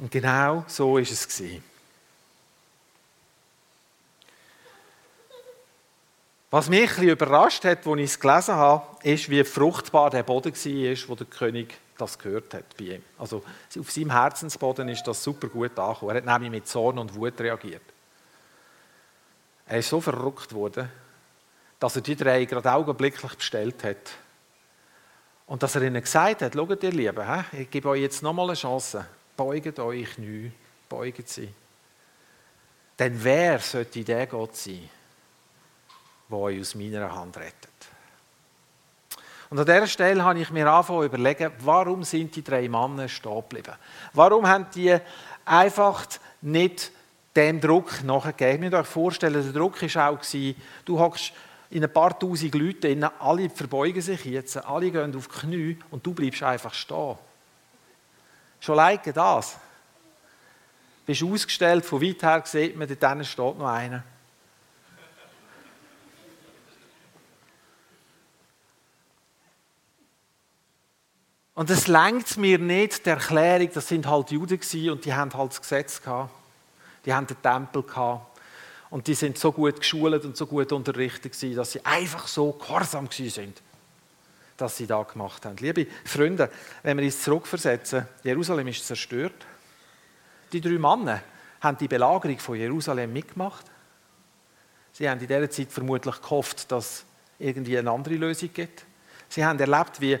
Und 0.00 0.10
genau 0.10 0.64
so 0.66 0.98
ist 0.98 1.12
es 1.12 1.28
gewesen. 1.28 1.62
Was 6.50 6.68
mich 6.68 6.98
ein 6.98 7.08
überrascht 7.08 7.64
hat, 7.64 7.86
als 7.86 8.00
ich 8.00 8.04
es 8.04 8.18
gelesen 8.18 8.56
habe, 8.56 9.08
ist, 9.08 9.30
wie 9.30 9.44
fruchtbar 9.44 10.10
der 10.10 10.24
Boden 10.24 10.52
war, 10.52 11.08
wo 11.08 11.14
der 11.14 11.26
König 11.28 11.78
das 11.96 12.18
gehört 12.18 12.52
hat 12.52 12.76
bei 12.78 12.84
ihm. 12.96 13.04
Also 13.16 13.44
auf 13.78 13.90
seinem 13.92 14.10
Herzensboden 14.10 14.88
ist 14.88 15.04
das 15.04 15.22
super 15.22 15.46
gut 15.46 15.78
angekommen. 15.78 16.10
Er 16.10 16.16
hat 16.16 16.24
nämlich 16.24 16.50
mit 16.50 16.66
Zorn 16.66 16.98
und 16.98 17.14
Wut 17.14 17.40
reagiert. 17.40 17.84
Er 19.66 19.78
ist 19.78 19.88
so 19.88 20.00
verrückt 20.00 20.52
worden, 20.52 20.90
dass 21.80 21.96
er 21.96 22.02
die 22.02 22.14
drei 22.14 22.44
gerade 22.44 22.70
augenblicklich 22.72 23.34
bestellt 23.34 23.82
hat. 23.82 24.12
Und 25.46 25.62
dass 25.62 25.74
er 25.74 25.82
ihnen 25.82 26.00
gesagt 26.00 26.42
hat, 26.42 26.54
schaut 26.54 26.82
ihr 26.84 26.92
Lieben, 26.92 27.44
ich 27.52 27.70
gebe 27.70 27.88
euch 27.88 28.02
jetzt 28.02 28.22
nochmal 28.22 28.46
eine 28.46 28.54
Chance, 28.54 29.04
beugt 29.36 29.80
euch 29.80 30.16
neu, 30.18 30.50
beugt 30.88 31.28
sie. 31.28 31.52
Denn 32.98 33.24
wer 33.24 33.58
sollte 33.58 34.04
der 34.04 34.26
Gott 34.26 34.54
sein, 34.54 34.88
der 36.30 36.38
euch 36.38 36.60
aus 36.60 36.74
meiner 36.74 37.12
Hand 37.12 37.36
rettet? 37.38 37.70
Und 39.48 39.58
an 39.58 39.64
dieser 39.64 39.86
Stelle 39.88 40.22
habe 40.22 40.38
ich 40.38 40.50
mir 40.50 40.70
angefangen 40.70 41.00
zu 41.00 41.06
überlegen, 41.06 41.50
warum 41.60 42.04
sind 42.04 42.36
die 42.36 42.44
drei 42.44 42.68
Männer 42.68 43.08
stehen 43.08 43.40
geblieben? 43.40 43.74
Warum 44.12 44.46
haben 44.46 44.66
die 44.72 44.96
einfach 45.44 46.06
nicht 46.42 46.92
dem 47.34 47.60
Druck 47.60 48.04
nachgegeben? 48.04 48.64
Ich 48.64 48.70
muss 48.70 48.80
euch 48.80 48.86
vorstellen, 48.86 49.42
der 49.42 49.52
Druck 49.52 49.82
war 49.82 50.10
auch, 50.10 50.18
du 50.84 50.98
hockst 51.00 51.32
in 51.70 51.84
ein 51.84 51.92
paar 51.92 52.18
tausend 52.18 52.54
Leuten, 52.54 53.04
alle 53.04 53.48
verbeugen 53.48 54.02
sich 54.02 54.24
jetzt, 54.24 54.56
alle 54.56 54.90
gehen 54.90 55.14
auf 55.14 55.28
die 55.28 55.38
Knie 55.40 55.78
und 55.90 56.04
du 56.04 56.12
bleibst 56.12 56.42
einfach 56.42 56.74
stehen. 56.74 57.16
Schon 58.58 58.76
leike 58.76 59.12
das. 59.12 59.52
Du 59.52 61.06
bist 61.06 61.22
ausgestellt, 61.22 61.84
von 61.84 62.02
weit 62.02 62.22
her 62.22 62.42
sieht 62.44 62.76
man, 62.76 62.88
dort 62.88 63.26
steht 63.26 63.58
noch 63.58 63.68
einer. 63.68 64.02
Und 71.54 71.68
es 71.68 71.88
längt 71.88 72.36
mir 72.36 72.58
nicht, 72.58 73.04
die 73.04 73.10
Erklärung, 73.10 73.70
das 73.72 73.86
sind 73.86 74.06
halt 74.06 74.30
Juden 74.30 74.58
und 74.90 75.04
die 75.04 75.12
haben 75.12 75.32
halt 75.34 75.50
das 75.50 75.60
Gesetz 75.60 76.00
gehabt. 76.00 76.30
Die 77.04 77.12
haben 77.12 77.26
den 77.26 77.40
Tempel 77.42 77.82
gehabt. 77.82 78.29
Und 78.90 79.06
die 79.06 79.14
sind 79.14 79.38
so 79.38 79.52
gut 79.52 79.78
geschult 79.78 80.24
und 80.24 80.36
so 80.36 80.46
gut 80.46 80.72
unterrichtet 80.72 81.32
gewesen, 81.32 81.56
dass 81.56 81.72
sie 81.72 81.84
einfach 81.84 82.26
so 82.26 82.52
gehorsam 82.52 83.08
sind, 83.10 83.62
dass 84.56 84.76
sie 84.76 84.86
da 84.86 85.02
gemacht 85.04 85.46
haben. 85.46 85.56
Liebe 85.58 85.86
Freunde, 86.04 86.50
wenn 86.82 86.98
wir 86.98 87.04
uns 87.04 87.22
zurückversetzen, 87.22 88.06
Jerusalem 88.24 88.66
ist 88.66 88.86
zerstört. 88.86 89.46
Die 90.52 90.60
drei 90.60 90.78
Männer 90.78 91.22
haben 91.60 91.78
die 91.78 91.86
Belagerung 91.86 92.38
von 92.38 92.56
Jerusalem 92.56 93.12
mitgemacht. 93.12 93.64
Sie 94.92 95.08
haben 95.08 95.20
in 95.20 95.28
dieser 95.28 95.50
Zeit 95.50 95.70
vermutlich 95.70 96.20
gehofft, 96.20 96.72
dass 96.72 96.84
es 96.84 97.04
irgendwie 97.38 97.78
eine 97.78 97.90
andere 97.90 98.14
Lösung 98.14 98.52
gibt. 98.52 98.84
Sie 99.28 99.44
haben 99.44 99.60
erlebt, 99.60 100.00
wie 100.00 100.18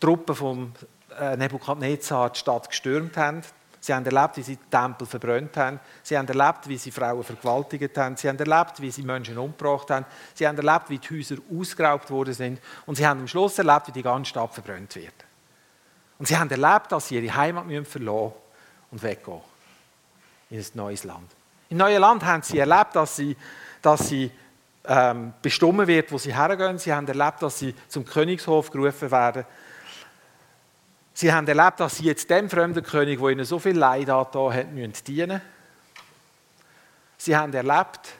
Truppen 0.00 0.34
von 0.34 0.72
äh, 1.18 1.36
Nebukadnezar 1.36 2.30
die 2.30 2.38
Stadt 2.38 2.68
gestürmt 2.70 3.16
haben. 3.18 3.42
Sie 3.86 3.94
haben 3.94 4.04
erlebt, 4.04 4.36
wie 4.36 4.42
sie 4.42 4.56
Tempel 4.56 5.06
verbrannt 5.06 5.56
haben. 5.56 5.78
Sie 6.02 6.18
haben 6.18 6.26
erlebt, 6.26 6.66
wie 6.66 6.76
sie 6.76 6.90
Frauen 6.90 7.22
vergewaltigt 7.22 7.96
haben. 7.96 8.16
Sie 8.16 8.28
haben 8.28 8.36
erlebt, 8.36 8.80
wie 8.80 8.90
sie 8.90 9.02
Menschen 9.02 9.38
umgebracht 9.38 9.88
haben. 9.92 10.04
Sie 10.34 10.44
haben 10.44 10.58
erlebt, 10.58 10.90
wie 10.90 10.98
die 10.98 11.16
Häuser 11.16 11.36
ausgeraubt 11.56 12.10
worden 12.10 12.34
sind. 12.34 12.60
Und 12.84 12.96
sie 12.96 13.06
haben 13.06 13.20
am 13.20 13.28
Schluss 13.28 13.56
erlebt, 13.58 13.86
wie 13.86 13.92
die 13.92 14.02
ganze 14.02 14.30
Stadt 14.30 14.52
verbrannt 14.52 14.96
wird. 14.96 15.14
Und 16.18 16.26
sie 16.26 16.36
haben 16.36 16.50
erlebt, 16.50 16.90
dass 16.90 17.06
sie 17.06 17.20
ihre 17.20 17.36
Heimat 17.36 17.64
müssen 17.64 17.84
verlassen 17.84 18.32
und 18.90 19.04
weggehen. 19.04 19.40
In 20.50 20.58
ein 20.58 20.66
neues 20.74 21.04
Land. 21.04 21.30
Im 21.68 21.76
neuen 21.76 22.00
Land 22.00 22.24
haben 22.24 22.42
sie 22.42 22.58
erlebt, 22.58 22.96
dass 22.96 23.14
sie, 23.14 23.36
dass 23.82 24.08
sie 24.08 24.32
ähm, 24.84 25.32
bestimmen 25.40 25.86
wird, 25.86 26.10
wo 26.10 26.18
sie 26.18 26.34
hergehen. 26.34 26.78
Sie 26.78 26.92
haben 26.92 27.06
erlebt, 27.06 27.40
dass 27.40 27.60
sie 27.60 27.72
zum 27.86 28.04
Königshof 28.04 28.68
gerufen 28.68 29.12
werden 29.12 29.44
Sie 31.18 31.32
haben 31.32 31.48
erlebt, 31.48 31.80
dass 31.80 31.96
sie 31.96 32.04
jetzt 32.04 32.28
dem 32.28 32.50
fremden 32.50 32.82
König, 32.84 33.18
der 33.20 33.30
ihnen 33.30 33.46
so 33.46 33.58
viel 33.58 33.74
Leid 33.74 34.10
angetan 34.10 34.52
hat, 34.52 34.72
müssen 34.72 34.92
dienen 35.06 35.40
Sie 37.16 37.34
haben 37.34 37.54
erlebt, 37.54 38.12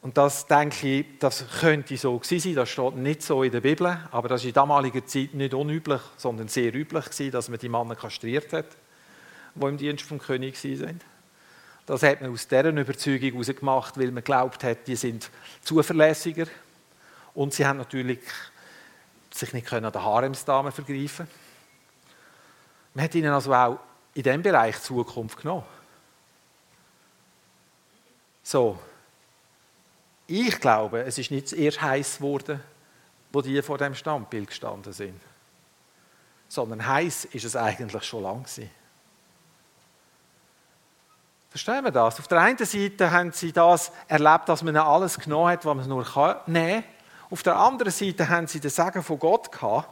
und 0.00 0.18
das 0.18 0.44
denke 0.48 0.88
ich, 0.88 1.06
das 1.20 1.44
könnte 1.60 1.96
so 1.96 2.18
gewesen 2.18 2.40
sein, 2.40 2.54
das 2.56 2.68
steht 2.68 2.96
nicht 2.96 3.22
so 3.22 3.44
in 3.44 3.52
der 3.52 3.60
Bibel, 3.60 3.96
aber 4.10 4.28
das 4.28 4.42
war 4.42 4.48
in 4.48 4.54
damaliger 4.54 5.06
Zeit 5.06 5.34
nicht 5.34 5.54
unüblich, 5.54 6.00
sondern 6.16 6.48
sehr 6.48 6.74
üblich 6.74 7.04
gewesen, 7.04 7.30
dass 7.30 7.48
man 7.48 7.60
die 7.60 7.68
Männer 7.68 7.94
kastriert 7.94 8.52
hat, 8.52 8.66
die 9.54 9.64
im 9.64 9.76
Dienst 9.76 10.04
vom 10.04 10.18
König 10.18 10.56
sind. 10.56 11.00
Das 11.86 12.02
hat 12.02 12.20
man 12.20 12.32
aus 12.32 12.48
deren 12.48 12.76
Überzeugung 12.76 13.30
heraus 13.30 13.46
gemacht, 13.46 13.96
weil 13.98 14.10
man 14.10 14.24
glaubt 14.24 14.64
hat, 14.64 14.88
die 14.88 14.96
sind 14.96 15.30
zuverlässiger 15.62 16.46
und 17.34 17.54
sie 17.54 17.64
haben 17.64 17.78
natürlich 17.78 18.18
sich 19.34 19.52
nicht 19.52 19.72
an 19.72 19.82
den 19.82 20.02
Haremsdamen 20.02 20.72
vergreifen 20.72 21.28
Man 22.94 23.04
hat 23.04 23.14
ihnen 23.14 23.32
also 23.32 23.52
auch 23.52 23.78
in 24.14 24.22
diesem 24.22 24.42
Bereich 24.42 24.80
Zukunft 24.80 25.38
genommen. 25.38 25.64
So, 28.42 28.78
ich 30.26 30.60
glaube, 30.60 31.02
es 31.02 31.18
ist 31.18 31.30
nicht 31.30 31.52
erst 31.52 31.80
heiß 31.80 32.16
geworden, 32.18 32.60
wo 33.32 33.40
die 33.40 33.62
vor 33.62 33.78
dem 33.78 33.94
Standbild 33.94 34.48
gestanden 34.48 34.92
sind, 34.92 35.20
sondern 36.48 36.86
heiß 36.86 37.26
ist 37.26 37.44
es 37.44 37.56
eigentlich 37.56 38.04
schon 38.04 38.22
lange. 38.22 38.44
Verstehen 41.48 41.84
wir 41.84 41.90
das? 41.90 42.18
Auf 42.18 42.28
der 42.28 42.40
einen 42.40 42.58
Seite 42.58 43.10
haben 43.10 43.30
sie 43.32 43.52
das 43.52 43.92
erlebt, 44.08 44.48
dass 44.48 44.62
man 44.62 44.76
alles 44.76 45.18
genommen 45.18 45.50
hat, 45.50 45.64
was 45.64 45.76
man 45.76 45.88
nur 45.88 46.04
nehmen 46.46 46.82
kann. 46.82 46.84
Auf 47.32 47.42
der 47.42 47.56
anderen 47.56 47.90
Seite 47.90 48.28
haben 48.28 48.46
sie 48.46 48.60
den 48.60 48.70
Segen 48.70 49.02
von 49.02 49.18
Gott 49.18 49.50
gehabt, 49.50 49.88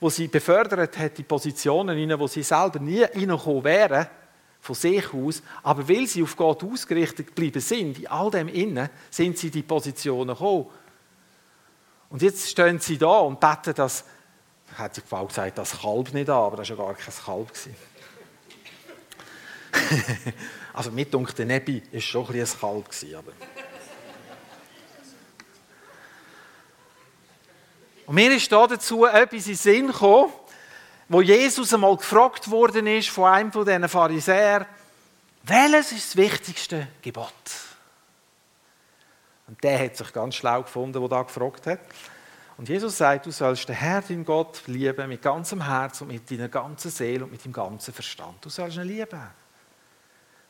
wo 0.00 0.08
sie 0.08 0.26
befördert 0.26 0.96
hat 0.96 1.18
in 1.18 1.26
Positionen 1.26 1.98
hinein, 1.98 2.18
wo 2.18 2.26
sie 2.26 2.42
selber 2.42 2.78
nie 2.78 3.02
reingekommen 3.02 3.62
wären, 3.62 4.06
von 4.58 4.74
sich 4.74 5.12
aus. 5.12 5.42
Aber 5.62 5.86
weil 5.86 6.06
sie 6.06 6.22
auf 6.22 6.34
Gott 6.34 6.64
ausgerichtet 6.64 7.26
geblieben 7.26 7.60
sind, 7.60 7.98
in 7.98 8.06
all 8.06 8.30
dem 8.30 8.48
Innen, 8.48 8.88
sind 9.10 9.36
sie 9.36 9.48
in 9.48 9.52
die 9.52 9.62
Positionen 9.62 10.30
gekommen. 10.30 10.64
Und 12.08 12.22
jetzt 12.22 12.48
stehen 12.48 12.78
sie 12.78 12.96
da 12.96 13.18
und 13.18 13.38
beten 13.38 13.74
das, 13.74 14.06
hat 14.74 14.96
die 14.96 15.02
Frau 15.02 15.26
gesagt, 15.26 15.58
das 15.58 15.78
Kalb 15.78 16.14
nicht 16.14 16.30
an, 16.30 16.36
aber 16.36 16.56
das 16.56 16.70
war 16.70 16.78
ja 16.78 16.84
gar 16.84 16.94
kein 16.94 17.14
Kalb. 17.22 17.52
also 20.72 20.90
mit 20.90 21.12
der 21.12 21.44
Nebi 21.44 21.82
war 21.92 22.00
schon 22.00 22.26
ein, 22.28 22.40
ein 22.40 22.46
Kalb. 22.46 22.86
Aber 23.18 23.32
Und 28.06 28.14
mir 28.14 28.34
ist 28.34 28.50
da 28.50 28.66
dazu 28.66 29.06
etwas 29.06 29.46
in 29.46 29.54
Sinn 29.54 29.86
gekommen, 29.88 30.32
wo 31.08 31.20
Jesus 31.20 31.72
einmal 31.74 31.96
gefragt 31.96 32.50
worden 32.50 32.86
ist 32.86 33.10
von 33.10 33.24
einem 33.24 33.52
von 33.52 33.64
diesen 33.64 33.88
Pharisäern, 33.88 34.66
welches 35.44 35.92
ist 35.92 36.08
das 36.08 36.16
wichtigste 36.16 36.88
Gebot? 37.02 37.32
Und 39.48 39.62
der 39.62 39.78
hat 39.78 39.96
sich 39.96 40.12
ganz 40.12 40.36
schlau 40.36 40.62
gefunden, 40.62 41.00
der 41.00 41.08
da 41.08 41.22
gefragt 41.22 41.66
hat. 41.66 41.80
Und 42.56 42.68
Jesus 42.68 42.96
sagt, 42.96 43.26
du 43.26 43.30
sollst 43.30 43.68
den 43.68 43.74
Herrn, 43.74 44.04
deinen 44.08 44.24
Gott, 44.24 44.62
lieben 44.66 45.08
mit 45.08 45.20
ganzem 45.20 45.66
Herz 45.66 46.00
und 46.00 46.08
mit 46.08 46.30
deiner 46.30 46.48
ganzen 46.48 46.90
Seele 46.90 47.24
und 47.24 47.32
mit 47.32 47.44
deinem 47.44 47.52
ganzen 47.52 47.92
Verstand. 47.92 48.44
Du 48.44 48.50
sollst 48.50 48.76
ihn 48.76 48.84
lieben. 48.84 49.20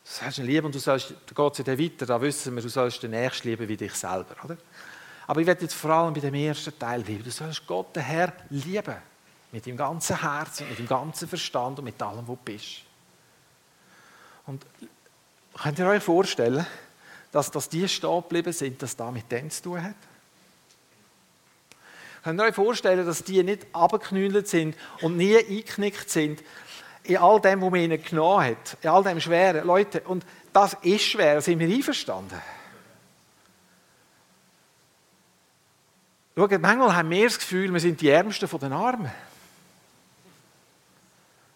Du 0.05 0.11
sollst 0.11 0.39
ihn 0.39 0.45
lieben 0.45 0.67
und 0.67 0.75
du 0.75 0.79
sollst, 0.79 1.15
da 1.27 1.43
geht 1.43 1.59
es 1.59 1.67
ja 1.67 1.79
weiter, 1.79 2.07
da 2.07 2.21
wissen 2.21 2.55
wir, 2.55 2.63
du 2.63 2.69
sollst 2.69 3.03
den 3.03 3.13
Nächsten 3.13 3.49
lieben 3.49 3.69
wie 3.69 3.77
dich 3.77 3.95
selber. 3.95 4.37
Oder? 4.45 4.57
Aber 5.33 5.41
ich 5.41 5.47
werde 5.47 5.63
jetzt 5.63 5.73
vor 5.73 5.91
allem 5.93 6.13
bei 6.13 6.21
dem 6.21 6.35
ersten 6.35 6.79
Teil 6.79 7.01
bleiben. 7.01 7.25
Du 7.25 7.31
sollst 7.31 7.67
Gott, 7.67 7.97
den 7.97 8.03
Herr, 8.03 8.35
lieben. 8.51 8.97
Mit 9.51 9.67
deinem 9.67 9.79
ganzen 9.79 10.21
Herzen, 10.21 10.69
mit 10.69 10.79
deinem 10.79 10.89
ganzen 10.89 11.27
Verstand 11.27 11.79
und 11.79 11.87
mit 11.87 12.03
allem, 12.03 12.19
was 12.19 12.27
du 12.27 12.39
bist. 12.45 12.83
Und 14.47 14.63
könnt 15.57 15.79
ihr 15.79 15.87
euch 15.87 16.03
vorstellen, 16.03 16.67
dass, 17.31 17.51
dass 17.51 17.71
die 17.71 17.89
stehen 17.89 18.21
geblieben 18.21 18.53
sind, 18.53 18.83
dass 18.83 18.95
das 18.95 19.11
mit 19.11 19.33
dem 19.33 19.51
zu 19.51 19.63
tun 19.63 19.83
hat? 19.83 19.95
Könnt 22.25 22.39
ihr 22.39 22.45
euch 22.45 22.55
vorstellen, 22.55 23.07
dass 23.07 23.25
die 23.25 23.43
nicht 23.43 23.67
abgeknüllt 23.73 24.49
sind 24.49 24.77
und 25.01 25.17
nie 25.17 25.39
eingeknickt 25.39 26.11
sind 26.11 26.43
in 27.05 27.17
all 27.17 27.41
dem, 27.41 27.63
was 27.63 27.71
man 27.71 27.81
ihnen 27.81 28.03
genommen 28.03 28.51
hat, 28.51 28.77
in 28.83 28.91
all 28.91 29.03
dem 29.03 29.19
Schweren? 29.19 29.67
Leute, 29.67 30.03
und 30.03 30.27
das 30.53 30.77
ist 30.83 31.05
schwer, 31.05 31.41
sind 31.41 31.59
wir 31.59 31.75
einverstanden? 31.75 32.39
Schaut, 36.35 36.51
manchmal 36.61 36.97
haben 36.97 37.11
wir 37.11 37.25
das 37.25 37.39
Gefühl, 37.39 37.73
wir 37.73 37.81
sind 37.81 38.01
die 38.01 38.09
Ärmsten 38.09 38.49
von 38.49 38.61
den 38.61 38.73
Armen. 38.73 39.13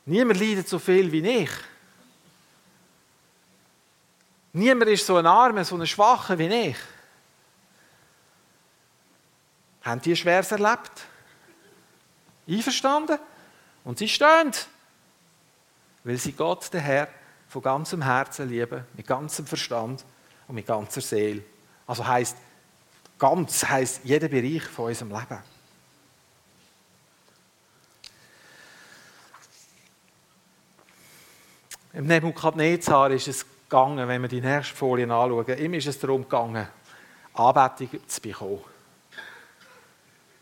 Niemand 0.05 0.39
leidet 0.39 0.69
so 0.69 0.79
viel 0.79 1.11
wie 1.11 1.27
ich. 1.27 1.51
Niemand 4.53 4.91
ist 4.91 5.07
so 5.07 5.17
ein 5.17 5.27
Armer, 5.27 5.65
so 5.65 5.77
ein 5.77 5.87
Schwacher 5.87 6.39
wie 6.39 6.47
ich. 6.47 6.77
Haben 9.83 10.01
die 10.01 10.17
Schweres 10.17 10.53
erlebt? 10.53 11.07
Einverstanden? 12.49 13.19
Und 13.85 13.99
sie 13.99 14.09
stehen, 14.09 14.53
weil 16.05 16.17
sie 16.19 16.33
Gott, 16.33 16.73
den 16.73 16.81
Herr, 16.81 17.09
von 17.49 17.63
ganzem 17.63 18.03
Herzen 18.03 18.49
lieben, 18.49 18.85
mit 18.95 19.07
ganzem 19.07 19.47
Verstand 19.47 20.05
und 20.49 20.55
mit 20.55 20.67
ganzer 20.67 21.01
Seele. 21.01 21.43
Also 21.87 22.07
heißt 22.07 22.37
Ganz 23.19 23.65
heißt 23.65 24.01
jeder 24.05 24.29
Bereich 24.29 24.63
von 24.65 24.87
unserem 24.87 25.11
Leben. 25.11 25.39
Im 31.95 32.07
Nebukadnezar 32.07 33.11
ist 33.11 33.29
es 33.29 33.47
gegangen, 33.65 34.07
wenn 34.07 34.21
wir 34.21 34.29
die 34.29 34.43
nächste 34.43 34.77
Folie 34.77 35.05
anschauen, 35.05 35.59
ihm 35.59 35.73
ist 35.75 35.87
es 35.87 35.99
darum 35.99 36.23
gegangen, 36.25 36.69
Anbetung 37.33 37.89
zu 38.07 38.21
bekommen. 38.21 38.61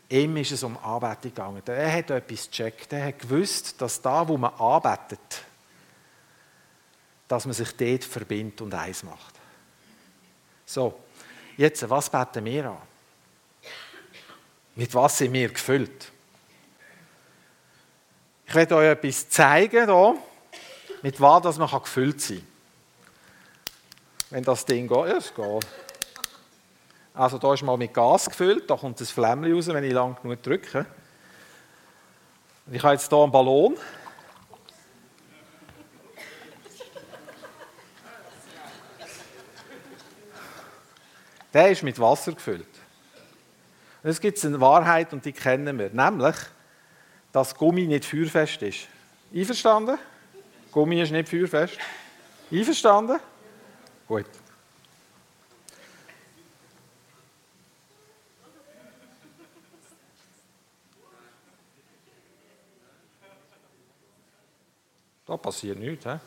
Ihm 0.09 0.35
ist 0.35 0.51
es 0.51 0.63
um 0.63 0.77
Anbetung 0.77 1.33
gegangen. 1.33 1.61
Er 1.65 1.93
hat 1.93 2.09
etwas 2.11 2.49
gecheckt. 2.49 2.91
Er 2.91 3.07
hat 3.07 3.19
gewusst, 3.19 3.81
dass 3.81 4.01
da, 4.01 4.27
wo 4.27 4.37
man 4.37 4.53
arbeitet, 4.53 5.45
dass 7.27 7.45
man 7.45 7.53
sich 7.53 7.75
dort 7.75 8.03
verbindet 8.03 8.61
und 8.61 8.73
eins 8.73 9.03
macht. 9.03 9.33
So, 10.65 11.04
jetzt, 11.57 11.89
was 11.89 12.09
beten 12.09 12.45
wir 12.45 12.65
an? 12.65 12.77
Mit 14.75 14.93
was 14.93 15.17
sind 15.17 15.33
wir 15.33 15.49
gefüllt? 15.49 16.11
Ich 18.47 18.53
werde 18.53 18.75
euch 18.75 18.89
etwas 18.89 19.29
zeigen, 19.29 19.85
hier, 19.85 20.15
mit 21.01 21.19
was 21.19 21.57
man 21.57 21.69
gefüllt 21.69 22.21
sein 22.21 22.37
kann. 22.37 22.47
Wenn 24.29 24.43
das 24.43 24.65
Ding 24.65 24.87
geht, 24.87 24.97
ja, 24.97 25.17
es 25.17 25.33
geht. 25.33 25.67
Also 27.13 27.37
da 27.37 27.53
ist 27.53 27.63
mal 27.63 27.77
mit 27.77 27.93
Gas 27.93 28.29
gefüllt, 28.29 28.69
da 28.69 28.75
kommt 28.75 28.99
das 28.99 29.09
Flämmchen 29.09 29.53
raus, 29.53 29.67
wenn 29.67 29.83
ich 29.83 29.93
lang 29.93 30.17
genug 30.21 30.43
drücke. 30.43 30.85
ich 32.69 32.83
habe 32.83 32.93
jetzt 32.93 33.09
hier 33.09 33.23
einen 33.23 33.31
Ballon. 33.31 33.77
Der 41.55 41.71
ist 41.71 41.83
mit 41.83 41.97
Wasser 42.01 42.33
gefüllt. 42.33 42.67
Und 44.03 44.09
es 44.09 44.19
gibt 44.19 44.43
eine 44.43 44.59
Wahrheit 44.59 45.13
und 45.13 45.23
die 45.23 45.31
kennen 45.31 45.79
wir, 45.79 45.89
nämlich, 45.89 46.35
dass 47.31 47.55
Gummi 47.55 47.87
nicht 47.87 48.03
feuerfest 48.03 48.61
ist. 48.61 48.87
Einverstanden? 49.33 49.97
Gummi 50.69 51.01
ist 51.01 51.11
nicht 51.11 51.29
feuerfest. 51.29 51.77
Einverstanden? 52.51 53.21
Gut. 54.05 54.25
Da 65.25 65.37
passiert 65.37 65.79
nichts. 65.79 66.05
Ein 66.05 66.19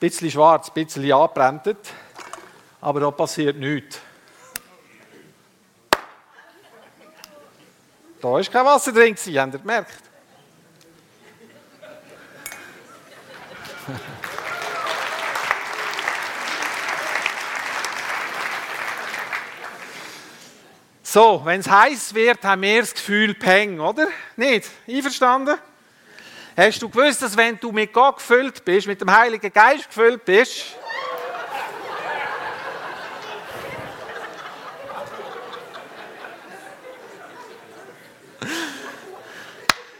bisschen 0.00 0.30
schwarz, 0.30 0.68
ein 0.68 0.74
bisschen 0.82 1.12
angebrannt, 1.12 1.76
aber 2.80 3.00
da 3.00 3.10
passiert 3.10 3.56
nichts. 3.56 4.00
Da 8.20 8.28
war 8.28 8.42
kein 8.42 8.64
Wasser 8.64 8.92
drin, 8.92 9.14
habt 9.14 9.26
ihr 9.26 9.58
gemerkt? 9.58 9.92
So, 21.10 21.40
wenn 21.42 21.60
es 21.60 21.70
heiß 21.70 22.12
wird, 22.12 22.44
haben 22.44 22.60
wir 22.60 22.80
das 22.80 22.92
Gefühl 22.92 23.32
Peng, 23.32 23.80
oder? 23.80 24.08
Nicht? 24.36 24.68
Einverstanden? 24.86 25.56
Hast 26.54 26.82
du 26.82 26.88
gewusst, 26.90 27.22
dass 27.22 27.34
wenn 27.34 27.58
du 27.58 27.72
mit 27.72 27.94
Gott 27.94 28.16
gefüllt 28.16 28.62
bist, 28.62 28.86
mit 28.86 29.00
dem 29.00 29.10
Heiligen 29.10 29.50
Geist 29.50 29.88
gefüllt 29.88 30.22
bist, 30.26 30.76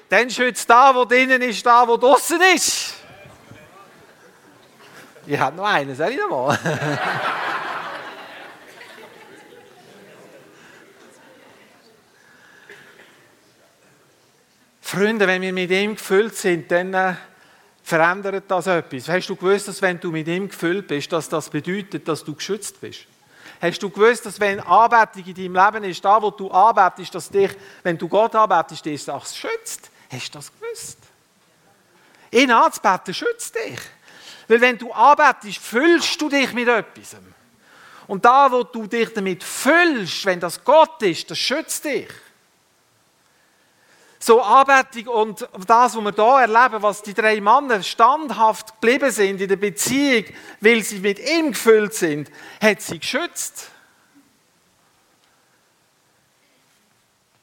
dann 0.09 0.31
schützt 0.31 0.69
da, 0.71 0.95
wo 0.95 1.05
drinnen 1.05 1.43
ist, 1.43 1.65
da, 1.67 1.87
wo 1.87 1.97
draußen 1.97 2.41
ist. 2.55 2.95
Ich 5.27 5.39
habe 5.39 5.57
noch 5.57 5.67
einen, 5.67 5.95
soll 5.95 6.11
ich 6.11 6.19
mal? 6.31 6.59
Freunde, 14.81 15.27
wenn 15.27 15.43
wir 15.43 15.53
mit 15.53 15.71
ihm 15.71 15.97
gefüllt 15.97 16.35
sind, 16.35 16.71
dann 16.71 16.95
äh, 16.95 17.13
verändert 17.83 18.45
das 18.49 18.67
etwas. 18.69 19.07
Hast 19.11 19.29
du 19.29 19.37
gewusst, 19.37 19.69
dass 19.69 19.83
wenn 19.83 20.01
du 20.01 20.11
mit 20.11 20.27
ihm 20.29 20.49
gefüllt 20.49 20.89
bist, 20.89 21.13
dass 21.13 21.29
das 21.29 21.51
bedeutet, 21.51 22.09
dass 22.09 22.25
du 22.25 22.35
geschützt 22.35 22.81
bist? 22.81 23.01
Hast 23.61 23.83
du 23.83 23.91
gewusst, 23.91 24.25
dass 24.25 24.41
wenn 24.41 24.61
Anbetung 24.61 25.27
in 25.27 25.35
deinem 25.35 25.67
Leben 25.73 25.85
ist, 25.91 26.03
da 26.03 26.23
wo 26.23 26.31
du 26.31 26.51
arbeitest, 26.51 27.15
dass 27.15 27.29
dich, 27.29 27.51
wenn 27.83 27.99
du 27.99 28.09
Gott 28.09 28.35
arbeitest, 28.35 28.87
dich 28.87 29.05
das 29.05 29.37
schützt? 29.37 29.91
Hast 30.11 30.35
du 30.35 30.39
das 30.39 30.53
gewusst? 30.53 30.99
Ihn 32.31 32.51
anzubeten 32.51 33.15
schützt 33.15 33.55
dich. 33.55 33.81
Weil 34.49 34.61
wenn 34.61 34.79
du 34.79 34.93
arbeitest, 34.93 35.59
füllst 35.59 36.21
du 36.21 36.29
dich 36.29 36.53
mit 36.53 36.69
etwas. 36.69 37.17
Und 38.07 38.25
da, 38.25 38.51
wo 38.51 38.63
du 38.63 38.87
dich 38.87 39.13
damit 39.13 39.45
füllst, 39.45 40.25
wenn 40.25 40.41
das 40.41 40.65
Gott 40.65 41.03
ist, 41.03 41.31
das 41.31 41.39
schützt 41.39 41.85
dich 41.85 42.09
so 44.19 44.43
Anbetung 44.43 45.15
und 45.15 45.49
das, 45.67 45.97
was 45.97 46.05
wir 46.05 46.13
hier 46.13 46.41
erleben, 46.41 46.83
was 46.83 47.03
die 47.03 47.15
drei 47.15 47.41
Männer 47.41 47.83
standhaft 47.83 48.81
geblieben 48.81 49.11
sind 49.11 49.41
in 49.41 49.49
der 49.49 49.57
Beziehung, 49.57 50.25
weil 50.61 50.83
sie 50.83 50.99
mit 50.99 51.19
ihm 51.19 51.53
gefüllt 51.53 51.95
sind, 51.95 52.31
hat 52.61 52.83
sie 52.83 52.99
geschützt. 52.99 53.71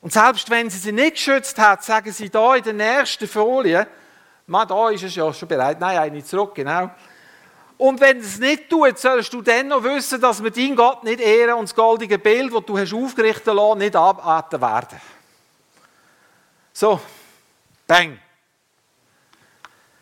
Und 0.05 0.13
selbst 0.13 0.47
wenn 0.51 0.69
sie 0.69 0.77
sie 0.77 0.91
nicht 0.91 1.15
geschützt 1.15 1.57
hat, 1.57 1.83
sagen 1.83 2.11
sie 2.11 2.29
da 2.29 2.53
in 2.53 2.63
der 2.63 2.73
nächsten 2.73 3.27
Folie, 3.27 3.87
man, 4.45 4.67
da 4.67 4.91
ist 4.91 5.01
es 5.01 5.15
ja 5.15 5.33
schon 5.33 5.47
bereit, 5.47 5.79
nein, 5.79 5.97
eine 5.97 6.23
zurück, 6.23 6.53
genau. 6.53 6.91
Und 7.75 7.99
wenn 7.99 8.19
es 8.19 8.37
nicht 8.37 8.69
tut, 8.69 8.99
sollst 8.99 9.33
du 9.33 9.41
dann 9.41 9.69
noch 9.69 9.83
wissen, 9.83 10.21
dass 10.21 10.43
wir 10.43 10.51
deinen 10.51 10.75
Gott 10.75 11.03
nicht 11.03 11.19
ehren 11.19 11.55
und 11.55 11.63
das 11.63 11.75
goldige 11.75 12.19
Bild, 12.19 12.53
das 12.53 12.65
du 12.65 12.77
hast 12.77 12.93
aufgerichtet 12.93 13.47
hast, 13.59 13.77
nicht 13.79 13.95
abarten 13.95 14.61
werden. 14.61 15.01
So, 16.71 17.01
bang. 17.87 18.19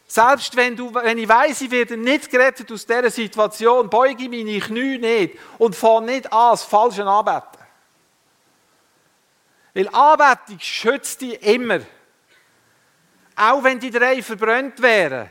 Selbst 0.05 0.53
wenn, 0.57 0.75
du, 0.75 0.93
wenn 0.93 1.17
ich 1.17 1.29
weiß, 1.29 1.61
ich 1.61 1.71
werde 1.71 1.95
nicht 1.95 2.29
gerettet 2.29 2.69
aus 2.73 2.85
dieser 2.85 3.09
Situation, 3.09 3.89
beuge 3.89 4.27
meine 4.27 4.59
Knie 4.59 4.97
nicht 4.97 5.39
und 5.59 5.77
fange 5.77 6.07
nicht 6.07 6.33
an, 6.33 6.51
das 6.51 6.63
falsche 6.63 7.05
Anbeten. 7.05 7.62
Weil 9.73 9.87
Anbetung 9.89 10.59
schützt 10.59 11.21
dich 11.21 11.41
immer. 11.41 11.79
Auch 13.35 13.63
wenn 13.63 13.79
die 13.79 13.89
drei 13.89 14.21
verbrannt 14.21 14.81
wären, 14.81 15.29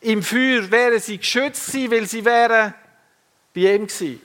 im 0.00 0.22
Feuer 0.22 0.70
wären 0.70 1.00
sie 1.00 1.18
geschützt 1.18 1.66
gewesen, 1.66 1.90
weil 1.90 2.06
sie 2.06 2.24
wären 2.24 2.74
bei 3.54 3.74
ihm 3.74 3.86
gewesen. 3.86 4.20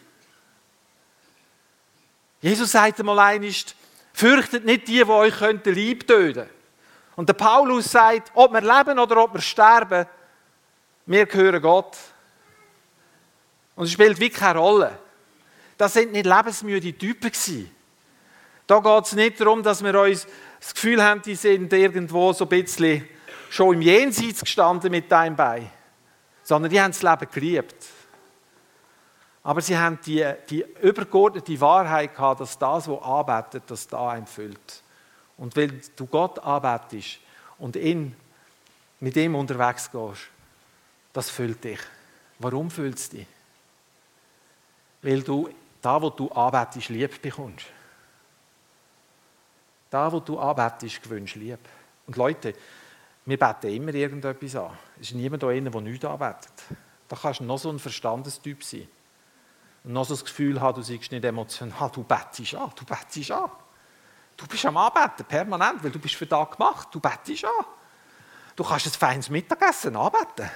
Jesus 2.41 2.71
sagte 2.71 3.03
mal 3.03 3.19
einst, 3.19 3.75
Fürchtet 4.19 4.65
nicht 4.65 4.89
die, 4.89 4.97
die 4.97 5.09
euch 5.09 5.37
könnten 5.37 5.73
lieb 5.73 6.05
töten. 6.05 6.49
Und 7.15 7.29
der 7.29 7.35
Paulus 7.35 7.89
sagt, 7.89 8.31
ob 8.33 8.51
wir 8.51 8.59
leben 8.59 8.99
oder 8.99 9.23
ob 9.23 9.33
wir 9.33 9.39
sterben, 9.39 10.05
wir 11.05 11.25
gehören 11.25 11.61
Gott. 11.61 11.95
Und 13.77 13.85
es 13.85 13.93
spielt 13.93 14.19
wirklich 14.19 14.37
keine 14.37 14.59
Rolle. 14.59 14.99
Das 15.77 15.93
sind 15.93 16.11
nicht 16.11 16.25
lebensmüde 16.25 16.97
Typen 16.97 17.31
gewesen. 17.31 17.73
Da 18.69 18.79
geht 18.81 19.05
es 19.05 19.13
nicht 19.13 19.41
darum, 19.41 19.63
dass 19.63 19.83
wir 19.83 19.99
uns 19.99 20.27
das 20.59 20.75
Gefühl 20.75 21.03
haben, 21.03 21.23
die 21.23 21.33
sind 21.33 21.73
irgendwo 21.73 22.31
so 22.33 22.45
ein 22.45 22.49
bisschen 22.49 23.03
schon 23.49 23.73
im 23.73 23.81
Jenseits 23.81 24.41
gestanden 24.41 24.91
mit 24.91 25.11
deinem 25.11 25.35
Bein. 25.35 25.71
Sondern 26.43 26.69
die 26.69 26.79
haben 26.79 26.91
das 26.91 27.01
Leben 27.01 27.31
geliebt. 27.31 27.87
Aber 29.41 29.59
sie 29.61 29.75
haben 29.75 29.97
die, 30.05 30.23
die 30.51 30.63
übergeordnete 30.83 31.59
Wahrheit 31.59 32.13
gehabt, 32.13 32.41
dass 32.41 32.59
das, 32.59 32.87
was 32.87 33.01
arbeitet, 33.01 33.63
das 33.65 33.87
da 33.87 34.11
einen 34.11 34.27
füllt. 34.27 34.83
Und 35.37 35.55
weil 35.55 35.81
du 35.95 36.05
Gott 36.05 36.37
arbeitest 36.37 37.17
und 37.57 37.75
ihn, 37.75 38.15
mit 38.99 39.15
ihm 39.15 39.33
unterwegs 39.33 39.89
gehst, 39.91 40.27
das 41.11 41.31
füllt 41.31 41.63
dich. 41.63 41.79
Warum 42.37 42.69
füllt 42.69 42.99
es 42.99 43.09
dich? 43.09 43.25
Weil 45.01 45.23
du 45.23 45.49
da, 45.81 45.99
wo 45.99 46.11
du 46.11 46.31
arbeitest, 46.31 46.89
Liebe 46.89 47.17
bekommst. 47.19 47.65
Da, 49.89 50.11
wo 50.11 50.19
du 50.19 50.39
arbeitest, 50.39 51.01
gewünscht 51.01 51.35
Liebe. 51.35 51.59
Und 52.07 52.15
Leute, 52.15 52.53
wir 53.25 53.37
beten 53.37 53.67
immer 53.73 53.93
irgendetwas 53.93 54.55
an. 54.55 54.77
Es 54.99 55.09
ist 55.09 55.15
niemand 55.15 55.43
drin, 55.43 55.69
der 55.69 55.81
nichts 55.81 56.05
arbeitet. 56.05 56.51
Da 57.07 57.15
kannst 57.15 57.39
du 57.39 57.43
noch 57.43 57.57
so 57.57 57.69
ein 57.69 57.79
Verstandestyp 57.79 58.63
sein 58.63 58.87
und 59.83 59.93
noch 59.93 60.05
so 60.05 60.13
das 60.13 60.25
Gefühl 60.25 60.59
haben, 60.59 60.75
du 60.75 60.81
seist 60.81 61.11
nicht 61.11 61.23
emotional, 61.23 61.89
du 61.91 62.03
bettest 62.03 62.55
an, 62.55 62.71
du 62.75 62.85
bettest 62.85 63.31
an. 63.31 63.49
Du 64.35 64.47
bist 64.47 64.65
am 64.65 64.77
Arbeiten, 64.77 65.25
permanent, 65.25 65.83
weil 65.83 65.91
du 65.91 65.99
bist 65.99 66.15
für 66.15 66.25
da 66.25 66.43
gemacht, 66.43 66.87
du 66.91 66.99
bettest 66.99 67.45
an. 67.45 67.65
Du 68.55 68.63
kannst 68.63 68.87
ein 68.87 68.91
feines 68.91 69.29
Mittagessen 69.29 69.95
anbeten. 69.95 70.49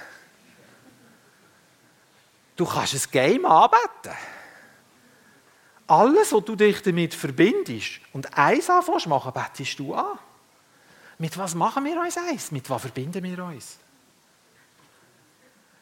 Du 2.56 2.64
kannst 2.66 2.94
ein 2.94 3.10
Game 3.10 3.44
anbeten. 3.44 4.14
Alles, 5.86 6.32
was 6.32 6.44
du 6.44 6.56
dich 6.56 6.80
damit 6.82 7.14
verbindest 7.14 8.00
und 8.12 8.36
eins 8.36 8.70
anfängst 8.70 9.06
machen, 9.06 9.32
bettest 9.32 9.78
du 9.78 9.94
an. 9.94 10.18
Mit 11.18 11.36
was 11.36 11.54
machen 11.54 11.84
wir 11.84 12.00
uns 12.00 12.16
eins? 12.16 12.50
Mit 12.50 12.68
was 12.70 12.82
verbinden 12.82 13.22
wir 13.22 13.44
uns? 13.44 13.78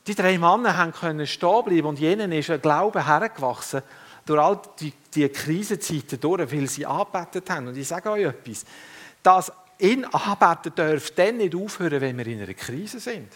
Die 0.07 0.15
drei 0.15 0.37
Männer 0.37 0.91
können 0.91 1.27
stehen 1.27 1.65
bleiben 1.65 1.87
und 1.87 1.99
jenen 2.01 2.33
ist 2.33 2.51
ein 2.51 2.61
Glaube 2.61 3.07
hergewachsen 3.07 3.83
durch 4.27 4.41
all 4.41 4.61
die, 4.81 4.93
die 5.15 5.29
Krisenzeiten 5.29 6.21
durch, 6.21 6.51
weil 6.53 6.69
sie 6.69 6.85
angebetet 6.85 7.49
haben. 7.51 7.69
Und 7.69 7.77
ich 7.77 7.87
sage 7.87 8.11
euch 8.11 8.25
etwas, 8.25 8.65
das 9.23 9.53
ihn 9.79 10.05
anbeten 10.05 10.73
darf 10.75 11.11
dann 11.13 11.37
nicht 11.37 11.55
aufhören, 11.55 12.01
wenn 12.01 12.19
wir 12.19 12.27
in 12.27 12.43
einer 12.43 12.55
Krise 12.55 12.99
sind. 12.99 13.29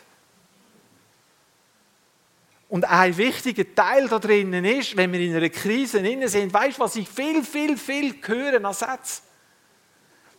Und 2.77 2.85
ein 2.85 3.17
wichtiger 3.17 3.75
Teil 3.75 4.07
da 4.07 4.19
drinnen 4.19 4.63
ist, 4.67 4.99
wenn 4.99 5.11
wir 5.11 5.19
in 5.19 5.35
einer 5.35 5.49
Krise 5.49 6.03
drin 6.03 6.29
sind, 6.29 6.53
weißt 6.53 6.77
du, 6.77 6.83
was 6.83 6.95
ich 6.97 7.09
viel, 7.09 7.43
viel, 7.43 7.79
viel 7.79 8.17
höre 8.23 8.63
an 8.63 8.75
Sätzen? 8.75 9.23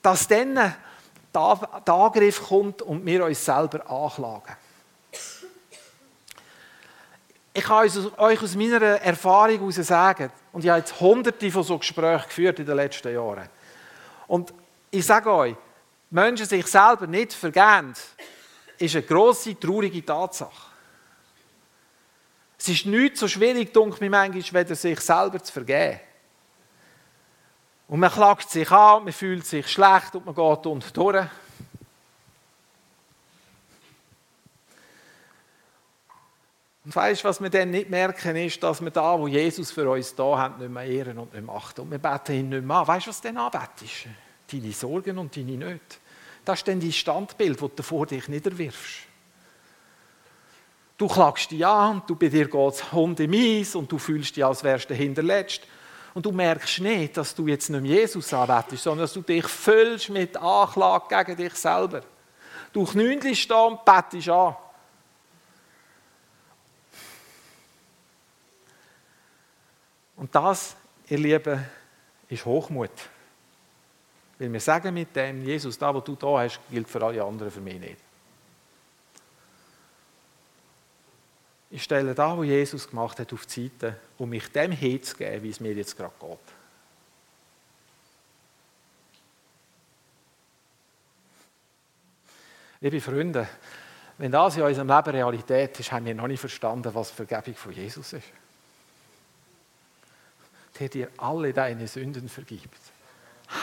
Dass 0.03 0.27
dann 0.27 0.53
der 0.53 1.93
Angriff 1.95 2.47
kommt 2.47 2.83
und 2.83 3.03
wir 3.03 3.25
uns 3.25 3.43
selber 3.43 3.89
anklagen. 3.89 4.55
Ich 7.55 7.63
kann 7.63 7.89
euch 8.17 8.43
aus 8.43 8.55
meiner 8.55 8.83
Erfahrung 8.83 9.57
heraus 9.57 9.75
sagen, 9.77 10.31
und 10.53 10.63
ich 10.63 10.69
habe 10.69 10.81
jetzt 10.81 10.99
hunderte 10.99 11.49
von 11.49 11.63
so 11.63 11.79
Gesprächen 11.79 12.27
geführt 12.27 12.59
in 12.59 12.67
den 12.67 12.75
letzten 12.75 13.15
Jahren. 13.15 13.49
Und 14.27 14.53
ich 14.91 15.03
sage 15.03 15.33
euch, 15.33 15.55
Menschen 16.11 16.45
sich 16.45 16.67
selber 16.67 17.07
nicht 17.07 17.33
vergeben, 17.33 17.95
ist 18.77 18.95
eine 18.95 19.05
grosse, 19.05 19.59
traurige 19.59 20.05
Tatsache. 20.05 20.66
Es 22.57 22.67
ist 22.69 22.85
nicht 22.85 23.17
so 23.17 23.27
schwierig, 23.27 23.73
denke 23.73 24.03
mir 24.03 24.09
manchmal, 24.09 24.63
weder 24.63 24.75
sich 24.75 24.99
selber 24.99 25.41
zu 25.41 25.53
vergeben. 25.53 25.99
Und 27.87 27.99
man 27.99 28.11
klagt 28.11 28.49
sich 28.49 28.69
an, 28.71 29.03
man 29.03 29.13
fühlt 29.13 29.45
sich 29.45 29.67
schlecht 29.67 30.15
und 30.15 30.25
man 30.25 30.35
geht 30.35 30.65
unten 30.65 30.93
durch. 30.93 31.27
Und 36.83 36.95
weißt 36.95 37.23
du, 37.23 37.27
was 37.27 37.41
wir 37.41 37.49
dann 37.49 37.71
nicht 37.71 37.89
merken, 37.89 38.35
ist, 38.37 38.63
dass 38.63 38.81
wir 38.81 38.91
da, 38.91 39.19
wo 39.19 39.27
Jesus 39.27 39.71
für 39.71 39.89
uns 39.89 40.15
da 40.15 40.37
hat, 40.37 40.57
nicht 40.57 40.71
mehr 40.71 40.85
ehren 40.85 41.17
und 41.17 41.33
nicht 41.33 41.45
mehr 41.45 41.53
achten. 41.53 41.81
Und 41.81 41.91
wir 41.91 41.97
beten 41.97 42.33
ihn 42.33 42.49
nicht 42.49 42.63
mehr 42.63 42.77
an. 42.77 42.87
Weißt 42.87 43.07
du, 43.07 43.09
was 43.09 43.19
denn 43.19 43.37
anbetest? 43.37 44.07
Deine 44.49 44.71
Sorgen 44.71 45.17
und 45.17 45.35
deine 45.35 45.57
Nöte. 45.57 45.97
Das 46.45 46.59
ist 46.59 46.67
dann 46.67 46.79
dein 46.79 46.93
Standbild, 46.93 47.61
das 47.61 47.71
du 47.75 47.83
vor 47.83 48.05
dich 48.05 48.29
niederwirfst. 48.29 49.01
Du 50.97 51.07
klagst 51.07 51.51
dich 51.51 51.65
an, 51.65 52.01
du 52.07 52.15
bei 52.15 52.27
dir 52.27 52.49
geht 52.49 52.73
es 52.73 52.91
Hunde 52.91 53.27
mies 53.27 53.75
und 53.75 53.91
du 53.91 53.99
fühlst 53.99 54.35
dich, 54.35 54.43
als 54.43 54.63
wärst 54.63 54.89
du 54.89 54.95
hinterletzt. 54.95 55.61
Und 56.15 56.25
du 56.25 56.31
merkst 56.31 56.79
nicht, 56.79 57.15
dass 57.15 57.35
du 57.35 57.45
jetzt 57.45 57.69
nicht 57.69 57.85
Jesus 57.85 58.33
anbetest, 58.33 58.81
sondern 58.81 59.03
dass 59.03 59.13
du 59.13 59.21
dich 59.21 59.45
füllst 59.45 60.09
mit 60.09 60.35
Anklage 60.35 61.23
gegen 61.23 61.37
dich 61.37 61.53
selber. 61.53 62.01
Du 62.73 62.85
knündelst 62.85 63.49
da 63.51 63.65
und 63.65 63.85
bettest 63.85 64.29
an. 64.29 64.55
Und 70.15 70.33
das, 70.33 70.75
ihr 71.07 71.19
Lieben, 71.19 71.63
ist 72.27 72.43
Hochmut. 72.43 72.89
Weil 74.39 74.51
wir 74.51 74.59
sagen 74.59 74.95
mit 74.95 75.15
dem, 75.15 75.43
Jesus, 75.43 75.77
da, 75.77 75.93
wo 75.93 75.99
du 75.99 76.15
da 76.15 76.39
hast, 76.39 76.59
gilt 76.71 76.89
für 76.89 77.03
alle 77.03 77.23
anderen, 77.23 77.51
für 77.51 77.61
mich 77.61 77.79
nicht. 77.79 78.06
Ich 81.69 81.83
stelle 81.83 82.15
da, 82.15 82.37
wo 82.37 82.43
Jesus 82.43 82.89
gemacht 82.89 83.19
hat, 83.19 83.33
auf 83.33 83.45
die 83.45 83.67
Seite, 83.67 83.99
um 84.17 84.29
mich 84.29 84.51
dem 84.51 84.71
hinzugeben, 84.71 85.43
wie 85.43 85.49
es 85.49 85.59
mir 85.59 85.73
jetzt 85.73 85.97
gerade 85.97 86.13
geht. 86.19 86.39
Liebe 92.79 93.01
Freunde, 93.01 93.47
wenn 94.17 94.31
das 94.31 94.55
in 94.55 94.63
unserem 94.63 94.87
Leben 94.87 95.09
Realität 95.09 95.79
ist, 95.79 95.91
haben 95.91 96.05
wir 96.05 96.15
noch 96.15 96.27
nicht 96.27 96.39
verstanden, 96.39 96.93
was 96.93 97.11
Vergebung 97.11 97.55
von 97.55 97.73
Jesus 97.73 98.13
ist. 98.13 98.27
Der 100.79 100.89
dir 100.89 101.09
alle 101.17 101.53
deine 101.53 101.87
Sünden 101.87 102.29
vergibt, 102.29 102.79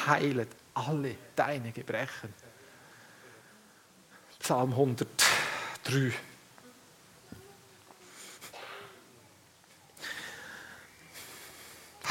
heilet 0.07 0.49
alle 0.75 1.17
deine 1.37 1.71
Gebrechen. 1.71 2.35
Psalm 4.40 4.71
103. 4.73 6.12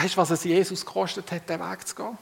Weißt 0.03 0.15
du, 0.15 0.17
was 0.17 0.31
es 0.31 0.43
Jesus 0.43 0.85
gekostet 0.85 1.31
hat, 1.31 1.47
den 1.47 1.61
Weg 1.61 1.87
zu 1.87 1.95
gehen? 1.95 2.17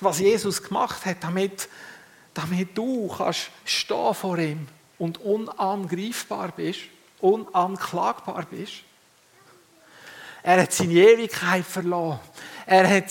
Was 0.00 0.18
Jesus 0.18 0.60
gemacht 0.60 1.06
hat, 1.06 1.22
damit, 1.22 1.68
damit 2.34 2.76
du 2.76 3.06
kannst 3.06 3.50
stehen 3.64 4.14
vor 4.14 4.36
ihm 4.36 4.66
und 4.98 5.18
unangreifbar 5.18 6.50
bist, 6.50 6.80
unanklagbar 7.20 8.44
bist. 8.50 8.82
Er 10.42 10.60
hat 10.60 10.72
seine 10.72 10.94
Ewigkeit 10.94 11.64
verloren. 11.64 12.18
Er 12.66 12.88
hat 12.88 13.04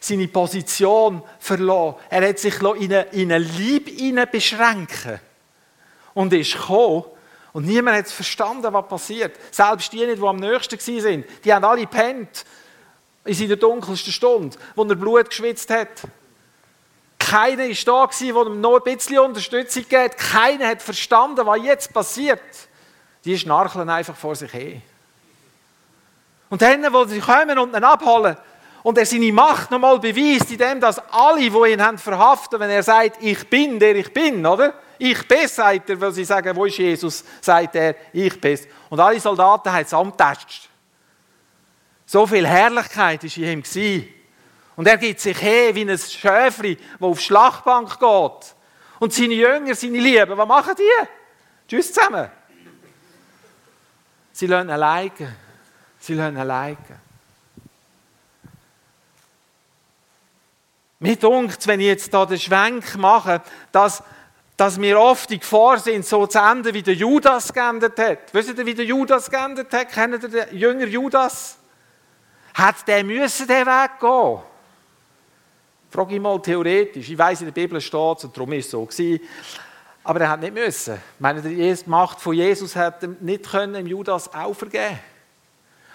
seine 0.00 0.26
Position 0.26 1.22
verloren. 1.38 1.94
Er 2.10 2.28
hat 2.28 2.40
sich 2.40 2.60
in 2.60 2.92
eine 3.32 3.38
Liebe 3.38 4.26
beschränken 4.26 5.20
und 6.12 6.32
ist 6.32 6.54
gekommen, 6.54 7.04
und 7.54 7.66
niemand 7.66 7.96
hat 7.96 8.08
verstanden, 8.08 8.72
was 8.72 8.88
passiert. 8.88 9.36
Selbst 9.52 9.92
die 9.92 10.04
nicht, 10.04 10.20
die 10.20 10.26
am 10.26 10.36
nächsten 10.36 10.76
waren, 10.76 11.24
die 11.44 11.54
haben 11.54 11.64
alle 11.64 11.82
gepennt. 11.82 12.44
In 13.24 13.32
seiner 13.32 13.56
dunkelsten 13.56 14.12
Stunde, 14.12 14.58
wo 14.74 14.84
er 14.84 14.96
Blut 14.96 15.30
geschwitzt 15.30 15.70
hat. 15.70 16.02
Keiner 17.16 17.68
war 17.68 18.08
da, 18.08 18.10
der 18.20 18.46
ihm 18.46 18.60
noch 18.60 18.76
ein 18.76 18.82
bisschen 18.82 19.20
Unterstützung 19.20 19.84
gibt. 19.88 20.18
Keiner 20.18 20.68
hat 20.68 20.82
verstanden, 20.82 21.46
was 21.46 21.62
jetzt 21.62 21.94
passiert. 21.94 22.42
Die 23.24 23.38
schnarcheln 23.38 23.88
einfach 23.88 24.16
vor 24.16 24.34
sich 24.34 24.50
hin. 24.50 24.82
Und 26.50 26.60
dann, 26.60 26.92
wo 26.92 27.04
sie 27.04 27.20
kommen 27.20 27.58
und 27.58 27.74
ihn 27.74 27.84
abholen, 27.84 28.36
und 28.82 28.98
er 28.98 29.06
seine 29.06 29.32
Macht 29.32 29.70
nochmal 29.70 29.98
beweist, 30.00 30.50
indem 30.50 30.80
dass 30.80 30.98
alle, 31.10 31.48
die 31.48 31.72
ihn 31.72 31.82
haben 31.82 31.98
verhaften, 31.98 32.60
wenn 32.60 32.68
er 32.68 32.82
sagt, 32.82 33.22
ich 33.22 33.48
bin, 33.48 33.78
der 33.78 33.96
ich 33.96 34.12
bin, 34.12 34.44
oder? 34.44 34.74
Ich 34.98 35.26
bin, 35.26 35.48
sagt 35.48 35.90
er, 35.90 36.00
weil 36.00 36.12
sie 36.12 36.24
sagen, 36.24 36.54
wo 36.54 36.64
ist 36.64 36.78
Jesus? 36.78 37.24
Sagt 37.40 37.74
er, 37.74 37.96
ich 38.12 38.40
bin. 38.40 38.58
Und 38.88 39.00
alle 39.00 39.20
Soldaten 39.20 39.72
haben 39.72 39.84
es 39.84 39.92
angetastet. 39.92 40.68
So 42.06 42.26
viel 42.26 42.46
Herrlichkeit 42.46 43.22
war 43.22 43.44
in 43.44 43.62
ihm. 43.74 44.08
Und 44.76 44.86
er 44.86 44.98
gibt 44.98 45.20
sich 45.20 45.40
her 45.40 45.74
wie 45.74 45.88
ein 45.88 45.98
Schäfli, 45.98 46.76
das 46.76 47.00
auf 47.00 47.18
die 47.18 47.24
Schlachtbank 47.24 47.98
geht. 47.98 48.54
Und 48.98 49.12
seine 49.12 49.34
Jünger, 49.34 49.74
seine 49.74 49.98
Lieben, 49.98 50.36
was 50.36 50.48
machen 50.48 50.74
die? 50.76 51.08
Tschüss 51.68 51.92
zusammen. 51.92 52.28
Sie 54.32 54.46
lassen 54.46 54.70
alleine. 54.70 55.36
Sie 55.98 56.14
lassen 56.14 56.36
alleine. 56.36 56.76
Mir 60.98 61.16
dunkt 61.16 61.66
wenn 61.66 61.80
ich 61.80 61.86
jetzt 61.86 62.10
hier 62.10 62.26
den 62.26 62.38
Schwenk 62.38 62.96
mache, 62.96 63.42
dass 63.70 64.02
dass 64.56 64.80
wir 64.80 65.00
oft 65.00 65.30
in 65.30 65.40
Gefahr 65.40 65.78
sind, 65.78 66.06
so 66.06 66.26
zu 66.26 66.38
enden, 66.38 66.72
wie 66.72 66.82
der 66.82 66.94
Judas 66.94 67.52
geendet 67.52 67.98
hat. 67.98 68.32
Wisst 68.32 68.56
ihr, 68.56 68.66
wie 68.66 68.74
der 68.74 68.84
Judas 68.84 69.28
geendet 69.30 69.72
hat? 69.72 69.90
Kennt 69.90 70.22
ihr 70.22 70.28
den 70.28 70.56
Jünger 70.56 70.86
Judas? 70.86 71.58
Hat 72.54 72.86
der 72.86 73.02
müssen 73.02 73.48
den 73.48 73.66
Weg 73.66 73.90
gehen? 73.98 74.38
Frage 75.90 76.14
ich 76.14 76.20
mal 76.20 76.40
theoretisch. 76.40 77.10
Ich 77.10 77.18
weiß 77.18 77.40
in 77.40 77.46
der 77.46 77.52
Bibel 77.52 77.80
steht 77.80 78.18
es 78.18 78.24
und 78.24 78.36
darum 78.36 78.52
ist 78.52 78.66
es 78.66 78.70
so 78.70 78.84
gewesen. 78.84 79.20
Aber 80.04 80.20
er 80.20 80.30
hat 80.30 80.40
nicht 80.40 80.54
müssen. 80.54 80.94
Ich 80.94 81.20
meine, 81.20 81.42
die 81.42 81.76
Macht 81.86 82.20
von 82.20 82.34
Jesus 82.34 82.76
hat 82.76 83.02
nicht 83.20 83.50
können 83.50 83.74
im 83.74 83.86
Judas 83.86 84.32
auch 84.32 84.54
vergeben. 84.54 85.00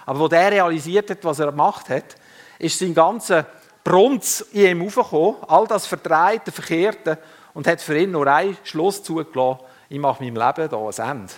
Aber 0.06 0.20
wo 0.20 0.28
der 0.28 0.52
realisiert 0.52 1.10
hat, 1.10 1.24
was 1.24 1.40
er 1.40 1.52
gemacht 1.52 1.90
hat, 1.90 2.16
ist 2.58 2.80
sein 2.80 2.94
ganzer 2.94 3.46
Brunz 3.84 4.42
in 4.52 4.66
ihm 4.66 4.86
aufgekommen, 4.86 5.36
all 5.48 5.68
das 5.68 5.86
Verdrehte, 5.86 6.52
Verkehrte 6.52 7.18
und 7.54 7.68
hat 7.68 7.82
für 7.82 7.98
ihn 7.98 8.12
nur 8.12 8.28
einen 8.28 8.58
Schluss 8.64 9.04
zugelassen, 9.04 9.60
ich 9.90 10.00
mache 10.00 10.24
meinem 10.24 10.36
Leben 10.36 10.70
hier 10.70 11.04
ein 11.04 11.12
Ende. 11.12 11.34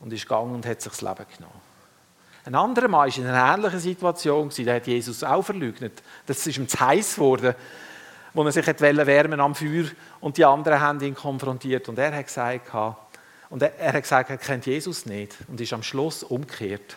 Und 0.00 0.12
ist 0.12 0.22
gegangen 0.22 0.54
und 0.54 0.66
hat 0.66 0.80
sich 0.80 0.92
das 0.92 1.00
Leben 1.00 1.26
genommen. 1.36 1.60
Ein 2.44 2.54
anderer 2.56 2.88
Mann 2.88 3.08
war 3.08 3.16
in 3.16 3.26
einer 3.26 3.54
ähnlichen 3.54 3.78
Situation, 3.78 4.50
der 4.58 4.76
hat 4.76 4.86
Jesus 4.86 5.22
auch 5.22 5.42
verleugnet. 5.42 6.02
Das 6.26 6.44
ist 6.46 6.56
ihm 6.56 6.68
zu 6.68 6.80
heiß 6.80 7.14
geworden, 7.14 7.54
wo 8.34 8.44
er 8.44 8.52
sich 8.52 8.66
wärmen 8.66 9.40
am 9.40 9.54
Feuer 9.54 9.84
und 10.20 10.36
die 10.36 10.44
anderen 10.44 10.80
haben 10.80 11.00
ihn 11.00 11.14
konfrontiert. 11.14 11.88
Und 11.88 11.98
er 11.98 12.14
hat 12.14 12.26
gesagt, 12.26 12.70
und 13.50 13.62
er, 13.62 13.92
hat 13.92 14.02
gesagt, 14.02 14.30
er 14.30 14.38
kennt 14.38 14.66
Jesus 14.66 15.06
nicht 15.06 15.36
und 15.46 15.60
ist 15.60 15.72
am 15.72 15.82
Schluss 15.82 16.22
umgekehrt. 16.22 16.96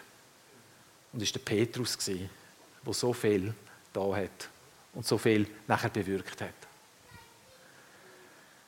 Und 1.13 1.21
ist 1.21 1.35
der 1.35 1.41
Petrus 1.41 1.97
der 1.97 2.93
so 2.93 3.13
viel 3.13 3.53
da 3.93 4.15
hat 4.15 4.49
und 4.93 5.05
so 5.05 5.17
viel 5.17 5.47
nachher 5.67 5.89
bewirkt 5.89 6.41
hat. 6.41 6.64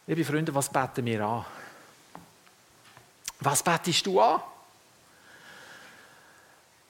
Liebe 0.10 0.24
Freunde, 0.24 0.56
was 0.56 0.70
beten 0.70 1.06
wir 1.06 1.22
an? 1.22 1.46
Was 3.42 3.62
betest 3.62 4.06
du 4.06 4.22
an? 4.22 4.40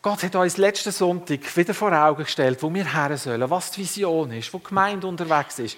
Gott 0.04 0.22
hat 0.22 0.36
uns 0.36 0.58
letzten 0.58 0.92
Sonntag 0.92 1.58
wieder 1.58 1.74
vor 1.74 1.92
Augen 1.92 2.24
gestellt, 2.24 2.62
wo 2.62 2.72
wir 2.72 2.94
her 2.94 3.18
sollen, 3.18 3.50
was 3.50 3.72
die 3.72 3.82
Vision 3.82 4.32
ist, 4.34 4.54
wo 4.54 4.60
die 4.60 4.66
Gemeinde 4.66 5.08
unterwegs 5.08 5.58
ist. 5.58 5.78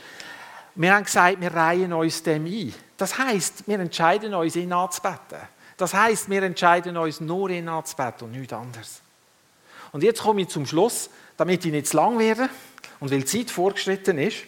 Wir 0.75 0.93
haben 0.93 1.05
gesagt, 1.05 1.39
wir 1.39 1.53
reihen 1.53 1.93
uns 1.93 2.21
dem 2.21 2.45
ein. 2.45 2.73
das 2.97 3.17
heißt, 3.17 3.67
wir 3.67 3.79
entscheiden 3.79 4.33
uns, 4.33 4.57
ihn 4.57 4.73
anzubeten. 4.73 5.39
Das 5.77 5.93
heißt, 5.93 6.29
wir 6.29 6.43
entscheiden 6.43 6.97
uns 6.97 7.21
nur, 7.21 7.49
ihn 7.51 7.69
anzubeten 7.69 8.27
und 8.27 8.31
nichts 8.31 8.51
anderes. 8.51 9.01
Und 9.93 10.03
jetzt 10.03 10.21
komme 10.21 10.41
ich 10.41 10.49
zum 10.49 10.65
Schluss, 10.65 11.09
damit 11.37 11.63
ich 11.65 11.71
nicht 11.71 11.87
zu 11.87 11.95
lang 11.95 12.19
werde 12.19 12.49
und 12.99 13.11
weil 13.11 13.21
die 13.21 13.25
Zeit 13.25 13.49
vorgeschritten 13.49 14.17
ist. 14.17 14.39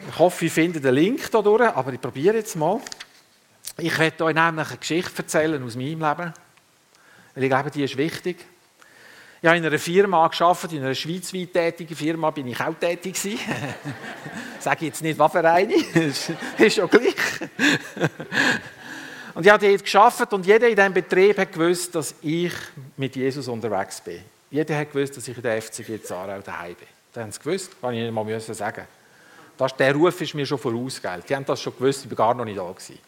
Ich 0.00 0.18
hoffe, 0.18 0.46
ich 0.46 0.52
finde 0.52 0.80
den 0.80 0.94
Link 0.94 1.30
da 1.30 1.40
durch, 1.40 1.62
aber 1.62 1.92
ich 1.92 2.00
probiere 2.00 2.36
jetzt 2.36 2.56
mal. 2.56 2.80
Ich 3.78 3.98
werde 3.98 4.24
euch 4.24 4.34
nämlich 4.34 4.68
eine 4.68 4.78
Geschichte 4.78 5.18
erzählen 5.18 5.62
aus 5.62 5.76
meinem 5.76 6.00
Leben, 6.00 6.34
weil 7.34 7.42
ich 7.42 7.48
glaube, 7.48 7.70
die 7.70 7.84
ist 7.84 7.96
wichtig. 7.96 8.44
Ich 9.40 9.48
habe 9.48 9.58
in 9.58 9.66
einer 9.66 9.78
Firma 9.78 10.26
gearbeitet, 10.28 10.72
in 10.72 10.82
einer 10.82 10.94
schweizweit 10.94 11.52
tätigen 11.52 11.94
Firma 11.94 12.30
bin 12.30 12.46
ich 12.46 12.60
auch 12.60 12.74
tätig 12.74 13.14
gewesen. 13.14 13.38
Sage 14.60 14.86
jetzt 14.86 15.02
nicht, 15.02 15.18
was 15.18 15.32
für 15.32 15.44
eine, 15.44 15.74
ist 16.58 16.74
schon 16.74 16.88
gleich. 16.88 17.14
Und 19.34 19.44
ich 19.44 19.52
habe 19.52 19.68
dort 19.68 19.84
gearbeitet 19.84 20.32
und 20.32 20.46
jeder 20.46 20.68
in 20.68 20.76
diesem 20.76 20.94
Betrieb 20.94 21.38
hat 21.38 21.52
gewusst, 21.52 21.92
dass 21.96 22.14
ich 22.22 22.52
mit 22.96 23.16
Jesus 23.16 23.48
unterwegs 23.48 24.00
bin. 24.00 24.20
Jeder 24.48 24.78
hat 24.78 24.92
gewusst, 24.92 25.16
dass 25.16 25.26
ich 25.26 25.36
in 25.36 25.42
der 25.42 25.60
FCG 25.60 26.04
Zarau 26.04 26.40
daheim 26.40 26.76
bin. 26.76 26.86
Das 27.12 27.24
haben 27.24 27.32
sie 27.32 27.40
gewusst, 27.40 27.72
kann 27.80 27.94
ich 27.94 28.02
nicht 28.02 28.12
mal 28.12 28.40
sagen. 28.40 28.86
Das, 29.56 29.76
der 29.76 29.94
Ruf 29.94 30.20
ist 30.20 30.34
mir 30.34 30.46
schon 30.46 30.58
vorausgegangen. 30.58 31.22
Die 31.28 31.34
haben 31.34 31.44
das 31.44 31.60
schon 31.60 31.76
gewusst, 31.76 32.04
ich 32.04 32.10
war 32.10 32.16
gar 32.16 32.34
noch 32.34 32.44
nicht 32.44 32.58
da. 32.58 32.70
Gewesen. 32.70 32.98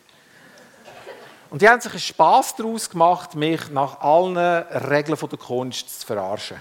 Und 1.51 1.63
die 1.63 1.69
haben 1.69 1.81
sich 1.81 1.93
einen 1.93 2.01
Spass 2.01 2.55
daraus 2.57 2.91
gemacht, 2.91 3.35
mich 3.35 3.71
nach 3.71 4.01
allen 4.01 4.37
Regeln 4.37 5.19
der 5.19 5.39
Kunst 5.39 6.01
zu 6.01 6.07
verarschen. 6.07 6.61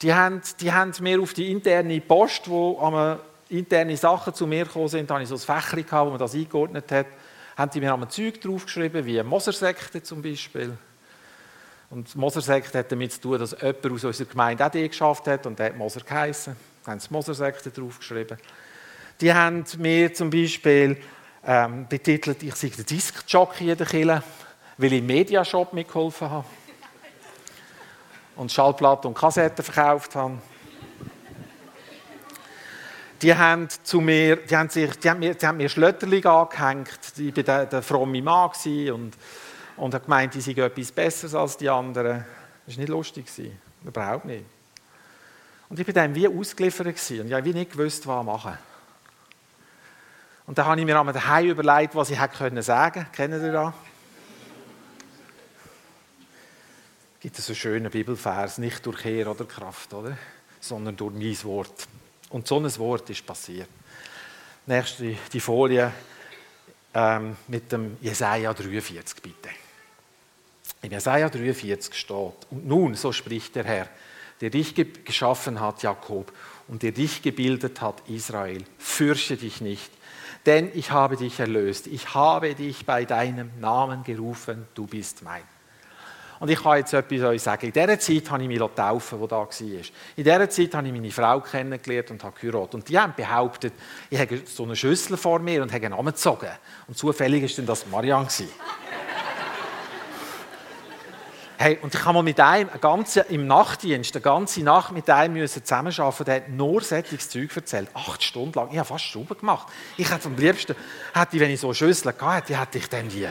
Die 0.00 0.12
haben, 0.12 0.42
die 0.60 0.72
haben 0.72 0.92
mir 1.00 1.20
auf 1.20 1.32
die 1.32 1.50
interne 1.50 2.00
Post, 2.00 2.48
wo 2.48 3.18
interne 3.48 3.96
Sachen 3.96 4.34
zu 4.34 4.46
mir 4.46 4.64
gekommen 4.64 4.88
sind, 4.88 5.10
habe 5.10 5.22
ich 5.22 5.28
so 5.28 5.36
ein 5.36 5.40
Fächchen 5.40 5.86
gehabt, 5.86 6.06
wo 6.06 6.10
man 6.10 6.18
das 6.18 6.34
eingeordnet 6.34 6.90
hat, 6.90 7.06
haben 7.56 7.70
die 7.70 7.80
mir 7.80 7.92
einmal 7.92 8.08
Zeug 8.08 8.40
draufgeschrieben, 8.40 9.04
wie 9.04 9.22
Mosersekte 9.22 10.02
zum 10.02 10.22
Beispiel. 10.22 10.76
Und 11.90 12.16
Mosersekte 12.16 12.78
hat 12.78 12.90
damit 12.90 13.12
zu 13.12 13.20
tun, 13.20 13.38
dass 13.38 13.52
jemand 13.52 13.84
aus 13.86 14.04
unserer 14.04 14.28
Gemeinde 14.28 14.64
auch 14.66 14.70
die 14.70 14.88
geschafft 14.88 15.26
hat 15.26 15.46
und 15.46 15.58
der 15.58 15.66
hat 15.66 15.76
Moser 15.76 16.00
geheissen. 16.00 16.56
Haben 16.86 17.00
sie 17.00 17.08
Mosersekte 17.10 17.70
draufgeschrieben. 17.70 18.38
Die 19.20 19.32
haben 19.32 19.64
mir 19.78 20.12
zum 20.12 20.30
Beispiel 20.30 20.96
ähm, 21.46 21.86
betitelt, 21.88 22.42
ich 22.42 22.54
sei 22.54 22.68
der 22.68 22.84
Diskjockey 22.84 23.70
in 23.70 23.76
der 23.76 23.86
Kille, 23.86 24.22
weil 24.76 24.92
ich 24.92 24.98
im 24.98 25.06
Mediashop 25.06 25.72
mitgeholfen 25.72 26.30
habe 26.30 26.46
und 28.36 28.50
Schallplatten 28.50 29.08
und 29.08 29.14
Kassetten 29.14 29.64
verkauft 29.64 30.14
habe. 30.14 30.38
Die 33.20 33.32
haben, 33.32 33.68
zu 33.84 34.00
mir, 34.00 34.36
die 34.36 34.56
haben, 34.56 34.68
sich, 34.68 34.90
die 34.98 35.08
haben 35.08 35.20
mir, 35.20 35.34
die 35.34 35.46
haben 35.46 35.56
mir 35.56 35.68
Schlötterling 35.68 36.26
angehängt. 36.26 36.98
Ich 37.16 37.36
war 37.36 37.42
der, 37.44 37.66
der 37.66 37.82
fromme 37.82 38.20
Mann 38.20 38.50
und, 38.92 39.12
und 39.76 39.94
habe 39.94 40.04
gemeint, 40.04 40.34
ich 40.34 40.44
sei 40.44 40.52
etwas 40.52 40.90
Besseres 40.90 41.34
als 41.34 41.56
die 41.56 41.68
anderen. 41.68 42.24
Das 42.66 42.74
war 42.74 42.80
nicht 42.80 42.88
lustig. 42.88 43.26
Überhaupt 43.84 44.24
nicht. 44.24 44.44
Und 45.72 45.80
ich 45.80 45.86
war 45.86 45.94
dann 45.94 46.14
wie 46.14 46.28
ausgeliefert 46.28 46.86
und 46.86 47.10
ich 47.28 47.32
habe 47.32 47.44
wie 47.46 47.54
nicht 47.54 47.72
gewusst, 47.72 48.06
was 48.06 48.26
machen. 48.26 48.58
Und 50.46 50.58
dann 50.58 50.66
habe 50.66 50.78
ich 50.78 50.84
mir 50.84 51.00
einmal 51.00 51.14
daheim 51.14 51.48
überlegt, 51.48 51.94
was 51.94 52.10
ich 52.10 52.20
hätte 52.20 52.36
können 52.36 52.60
sagen. 52.60 53.06
Kennen 53.10 53.42
ihr 53.42 53.52
das? 53.52 53.72
Gibt 57.20 57.38
es 57.38 57.48
einen 57.48 57.56
schönen 57.56 57.90
Bibelvers, 57.90 58.58
nicht 58.58 58.84
durch 58.84 59.02
Heer 59.02 59.30
oder 59.30 59.46
Kraft, 59.46 59.94
oder? 59.94 60.18
Sondern 60.60 60.94
durch 60.94 61.14
mein 61.14 61.42
Wort. 61.44 61.88
Und 62.28 62.46
so 62.46 62.60
ein 62.60 62.76
Wort 62.76 63.08
ist 63.08 63.24
passiert. 63.24 63.70
Nächste 64.66 65.16
die 65.32 65.40
Folie 65.40 65.90
ähm, 66.92 67.34
mit 67.48 67.72
dem 67.72 67.96
Jesaja 68.02 68.52
43, 68.52 69.22
bitte. 69.22 69.48
In 70.82 70.90
Jesaja 70.92 71.30
43 71.30 71.94
steht: 71.94 72.46
Und 72.50 72.66
nun, 72.66 72.94
so 72.94 73.10
spricht 73.10 73.56
der 73.56 73.64
Herr, 73.64 73.88
der 74.42 74.50
dich 74.50 74.74
geschaffen 75.04 75.60
hat, 75.60 75.82
Jakob, 75.82 76.30
und 76.68 76.82
der 76.82 76.92
dich 76.92 77.22
gebildet 77.22 77.80
hat, 77.80 78.02
Israel, 78.08 78.62
fürchte 78.76 79.38
dich 79.38 79.62
nicht 79.62 79.90
denn 80.46 80.70
ich 80.74 80.90
habe 80.90 81.16
dich 81.16 81.38
erlöst. 81.38 81.86
Ich 81.86 82.14
habe 82.14 82.54
dich 82.54 82.84
bei 82.84 83.04
deinem 83.04 83.50
Namen 83.60 84.02
gerufen, 84.02 84.66
du 84.74 84.86
bist 84.86 85.22
mein. 85.22 85.42
Und 86.40 86.50
ich 86.50 86.60
kann 86.60 86.78
jetzt 86.78 86.92
etwas 86.92 87.20
euch 87.22 87.40
sagen. 87.40 87.66
In 87.66 87.72
dieser 87.72 88.00
Zeit 88.00 88.28
habe 88.28 88.42
ich 88.42 88.48
mich 88.48 88.60
taufen, 88.74 89.20
wo 89.20 89.28
da 89.28 89.36
war. 89.36 89.48
In 89.56 90.24
dieser 90.24 90.50
Zeit 90.50 90.74
habe 90.74 90.88
ich 90.88 90.92
meine 90.92 91.12
Frau 91.12 91.40
kennengelernt 91.40 92.10
und 92.10 92.24
habe 92.24 92.34
geheiratet. 92.40 92.74
Und 92.74 92.88
die 92.88 92.98
haben 92.98 93.14
behauptet, 93.16 93.72
ich 94.10 94.18
habe 94.18 94.42
so 94.44 94.64
eine 94.64 94.74
Schüssel 94.74 95.16
vor 95.16 95.38
mir 95.38 95.62
und 95.62 95.72
habe 95.72 95.86
einen 95.86 95.94
Namen 95.94 96.12
gezogen. 96.12 96.50
Und 96.88 96.98
zufällig 96.98 97.56
war 97.58 97.64
das 97.64 97.86
Marianne. 97.86 98.26
Hey, 101.62 101.78
und 101.80 101.94
ich 101.94 102.04
habe 102.04 102.14
mal 102.14 102.22
mit 102.24 102.40
einem 102.40 102.68
ganze, 102.80 103.20
im 103.20 103.46
Nachtdienst, 103.46 104.16
eine 104.16 104.20
ganze 104.20 104.64
Nacht 104.64 104.90
mit 104.90 105.08
einem 105.08 105.34
müssen 105.34 105.64
zusammenarbeiten, 105.64 106.24
der 106.24 106.34
hat 106.34 106.48
nur 106.48 106.80
solches 106.80 107.28
Zeug 107.28 107.54
erzählt. 107.54 107.88
Acht 107.94 108.20
Stunden 108.20 108.52
lang. 108.58 108.70
Ich 108.72 108.78
habe 108.78 108.88
fast 108.88 109.04
Schrauben 109.04 109.38
gemacht. 109.38 109.68
Ich 109.96 110.10
hätte 110.10 110.26
am 110.26 110.34
liebsten, 110.34 110.74
hätte, 111.14 111.38
wenn 111.38 111.52
ich 111.52 111.60
so 111.60 111.72
Schüssel 111.72 112.12
hatte, 112.20 112.58
hätte 112.58 112.78
ich 112.78 112.88
dann 112.88 113.08
die. 113.08 113.28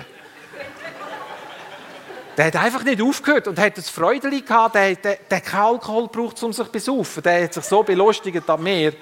Der 2.37 2.45
hat 2.45 2.55
einfach 2.55 2.85
nicht 2.85 3.01
aufgehört 3.01 3.49
und 3.49 3.59
hat 3.59 3.77
das 3.77 3.89
Freudeli 3.89 4.39
gehabt, 4.39 4.75
der, 4.75 4.95
der, 4.95 5.17
der 5.29 5.41
keinen 5.41 5.63
Alkohol 5.63 6.07
braucht, 6.07 6.41
um 6.41 6.53
sich 6.53 6.65
zu 6.65 6.71
besaufen. 6.71 7.23
Der 7.23 7.43
hat 7.43 7.53
sich 7.53 7.65
so 7.65 7.83
belustigt 7.83 8.49
an 8.49 8.63
mir. 8.63 8.93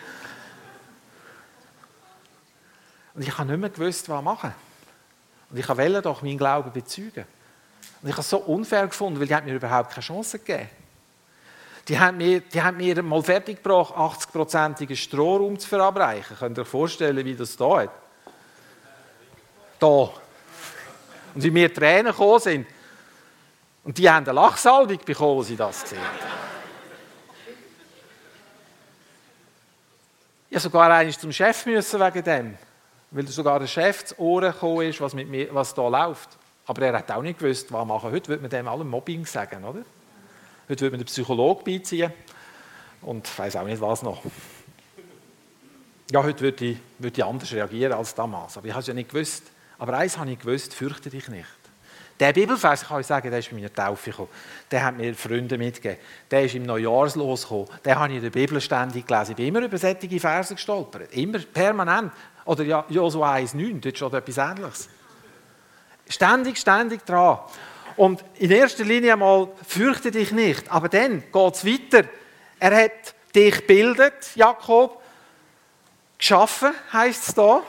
Und 3.13 3.22
ich 3.22 3.38
habe 3.38 3.48
nicht 3.48 3.60
mehr 3.60 3.70
gewusst, 3.70 4.10
was 4.10 4.24
machen. 4.24 4.56
Und 5.52 5.60
ich 5.60 5.70
wollte 5.70 6.02
doch 6.02 6.24
meinen 6.24 6.39
Glauben 6.39 6.72
bezeugen. 6.72 7.26
Und 8.02 8.10
ich 8.10 8.14
habe 8.14 8.22
es 8.22 8.30
so 8.30 8.38
unfair 8.38 8.88
gefunden, 8.88 9.20
weil 9.20 9.28
die 9.28 9.50
mir 9.50 9.56
überhaupt 9.56 9.92
keine 9.92 10.04
Chance 10.04 10.40
gegeben. 10.40 10.70
Die 11.88 12.00
haben 12.00 12.18
mir, 12.18 12.40
die 12.42 12.62
haben 12.62 12.78
mir 12.78 13.02
mal 13.02 13.22
fertiggebracht, 13.24 13.96
80-prozentigen 13.96 14.96
Strohraum 14.96 15.58
zu 15.58 15.68
verabreichen. 15.68 16.38
Könnt 16.38 16.58
ihr 16.58 16.62
euch 16.62 16.68
vorstellen, 16.68 17.26
wie 17.26 17.36
das 17.36 17.58
da 17.58 17.82
hat? 17.82 17.90
Da. 19.80 20.12
Und 21.34 21.44
wie 21.44 21.52
mir 21.52 21.74
Tränen 21.74 22.12
gekommen 22.12 22.40
sind. 22.40 22.68
Und 23.84 23.98
die 23.98 24.10
haben 24.10 24.26
eine 24.26 24.34
Lachsalbung 24.34 25.00
bekommen, 25.04 25.40
als 25.40 25.48
sie 25.48 25.56
das 25.56 25.82
gesehen. 25.82 26.00
Ich 30.50 30.56
musste 30.56 30.70
sogar 30.70 30.92
einmal 30.92 31.14
zum 31.14 31.32
Chef 31.32 31.66
müssen 31.66 32.00
wegen 32.00 32.24
dem. 32.24 32.58
Weil 33.12 33.28
sogar 33.28 33.60
der 33.60 33.68
Chef 33.68 34.06
zu 34.06 34.20
Ohren 34.20 34.52
gekommen 34.52 34.90
ist, 34.90 35.02
was, 35.02 35.14
mit 35.14 35.28
mir, 35.28 35.54
was 35.54 35.74
da 35.74 35.88
läuft. 35.88 36.38
Aber 36.69 36.84
er 36.84 36.93
hat 36.99 37.10
auch 37.10 37.23
nicht 37.23 37.39
gewusst, 37.39 37.73
was 37.73 37.84
machen. 37.84 38.12
Heute 38.12 38.27
würde 38.27 38.43
man 38.43 38.51
dem 38.51 38.67
allem 38.67 38.88
Mobbing 38.88 39.25
sagen, 39.25 39.63
oder? 39.63 39.79
Heute 40.69 40.82
würde 40.82 40.91
man 40.91 40.99
den 40.99 41.08
Psychologen 41.08 41.63
beiziehen 41.63 42.13
und 43.01 43.27
ich 43.27 43.39
weiß 43.39 43.55
auch 43.55 43.63
nicht 43.63 43.82
was 43.82 44.03
noch. 44.03 44.21
Ja, 46.12 46.21
heute 46.21 46.41
würde 46.41 46.65
ich, 46.65 46.77
würde 46.99 47.19
ich 47.19 47.25
anders 47.25 47.51
reagieren 47.53 47.93
als 47.93 48.13
damals. 48.13 48.55
Aber 48.55 48.67
ich 48.67 48.73
habe 48.73 48.82
es 48.82 48.88
ja 48.88 48.93
nicht 48.93 49.10
gewusst. 49.10 49.45
Aber 49.79 49.97
eins 49.97 50.19
habe 50.19 50.29
ich 50.29 50.38
gewusst, 50.38 50.75
fürchte 50.75 51.10
dich 51.10 51.27
nicht. 51.27 51.47
Der 52.19 52.34
Bibelvers, 52.34 52.86
kann 52.86 53.01
ich 53.01 53.08
sagen, 53.08 53.32
der 53.32 53.39
ist 53.39 53.49
bei 53.49 53.55
meiner 53.55 53.73
Taufe 53.73 54.12
gekommen. 54.12 54.29
Der 54.69 54.86
hat 54.86 54.95
mir 54.95 55.15
Freunde 55.15 55.58
mitgegeben. 55.58 55.97
Der 56.29 56.45
ist 56.45 56.53
im 56.53 56.67
Neujahrslos 56.67 57.43
gekommen. 57.43 57.67
Den 57.84 57.95
habe 57.95 58.10
ich 58.10 58.17
in 58.17 58.21
der 58.21 58.29
Bibel 58.29 58.62
ständig 58.62 59.08
gelesen. 59.08 59.32
Ich 59.32 59.38
bin 59.38 59.47
immer 59.47 59.62
über 59.62 59.77
solche 59.79 60.19
Verse 60.19 60.53
gestolpert. 60.53 61.15
Immer, 61.15 61.39
permanent. 61.39 62.12
Oder 62.45 62.86
Josua 62.89 63.38
1,9, 63.38 63.79
dort 63.79 63.97
steht 63.97 64.13
etwas 64.13 64.38
Ähnliches. 64.38 64.89
Ständig, 66.10 66.58
ständig 66.58 67.06
dran. 67.06 67.39
Und 67.95 68.24
in 68.36 68.52
erster 68.52 68.84
Linie 68.84 69.13
einmal, 69.13 69.50
fürchte 69.65 70.12
dich 70.12 70.32
nicht. 70.32 70.69
Aber 70.72 70.89
dann 70.89 71.24
geht 71.32 71.54
es 71.56 71.65
weiter. 71.65 72.08
Er 72.60 72.84
hat 72.84 73.15
dich 73.34 73.56
gebildet, 73.56 74.36
Jakob, 74.36 75.02
geschaffen, 76.17 76.74
heißt 76.91 77.30
es 77.30 77.34
da. 77.36 77.63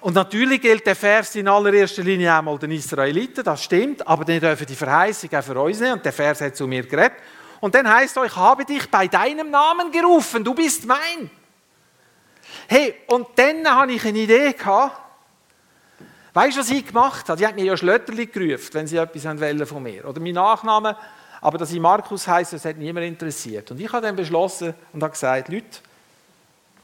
Und 0.00 0.14
natürlich 0.14 0.60
gilt 0.60 0.86
der 0.86 0.94
Vers 0.94 1.34
in 1.34 1.48
allererster 1.48 2.02
Linie 2.02 2.34
einmal 2.34 2.58
den 2.58 2.72
Israeliten, 2.72 3.42
das 3.42 3.64
stimmt, 3.64 4.06
aber 4.06 4.24
dann 4.24 4.38
dürfen 4.38 4.66
die 4.66 4.74
Verheißung 4.74 5.32
auch 5.34 5.42
für 5.42 5.58
uns 5.58 5.80
nehmen. 5.80 5.94
Und 5.94 6.04
der 6.04 6.12
Vers 6.12 6.42
hat 6.42 6.54
zu 6.54 6.66
mir 6.66 6.82
geredet. 6.82 7.14
Und 7.60 7.74
dann 7.74 7.88
heißt 7.88 8.18
es, 8.18 8.26
ich 8.26 8.36
habe 8.36 8.66
dich 8.66 8.90
bei 8.90 9.08
deinem 9.08 9.50
Namen 9.50 9.90
gerufen, 9.90 10.44
du 10.44 10.54
bist 10.54 10.84
mein. 10.84 11.30
Hey, 12.68 12.96
und 13.06 13.28
dann 13.36 13.66
habe 13.66 13.92
ich 13.92 14.04
eine 14.04 14.18
Idee 14.18 14.52
gehabt, 14.52 15.03
Weißt 16.34 16.56
du, 16.56 16.60
was 16.60 16.70
ich 16.70 16.84
gemacht 16.84 17.28
habe? 17.28 17.38
Die 17.38 17.46
hat 17.46 17.54
mir 17.54 17.64
ja 17.64 17.76
Schlötterli 17.76 18.26
gerufen, 18.26 18.70
wenn 18.72 18.88
sie 18.88 18.96
etwas 18.96 19.24
wollen 19.24 19.66
von 19.66 19.82
mir. 19.82 20.04
Oder 20.04 20.20
mein 20.20 20.34
Nachname, 20.34 20.96
aber 21.40 21.58
dass 21.58 21.70
ich 21.70 21.78
Markus 21.78 22.26
heiße, 22.26 22.56
das 22.56 22.64
hat 22.64 22.76
niemand 22.76 23.06
interessiert. 23.06 23.70
Und 23.70 23.80
ich 23.80 23.92
habe 23.92 24.04
dann 24.04 24.16
beschlossen 24.16 24.74
und 24.92 25.02
habe 25.02 25.12
gesagt, 25.12 25.48
Leute, 25.48 25.78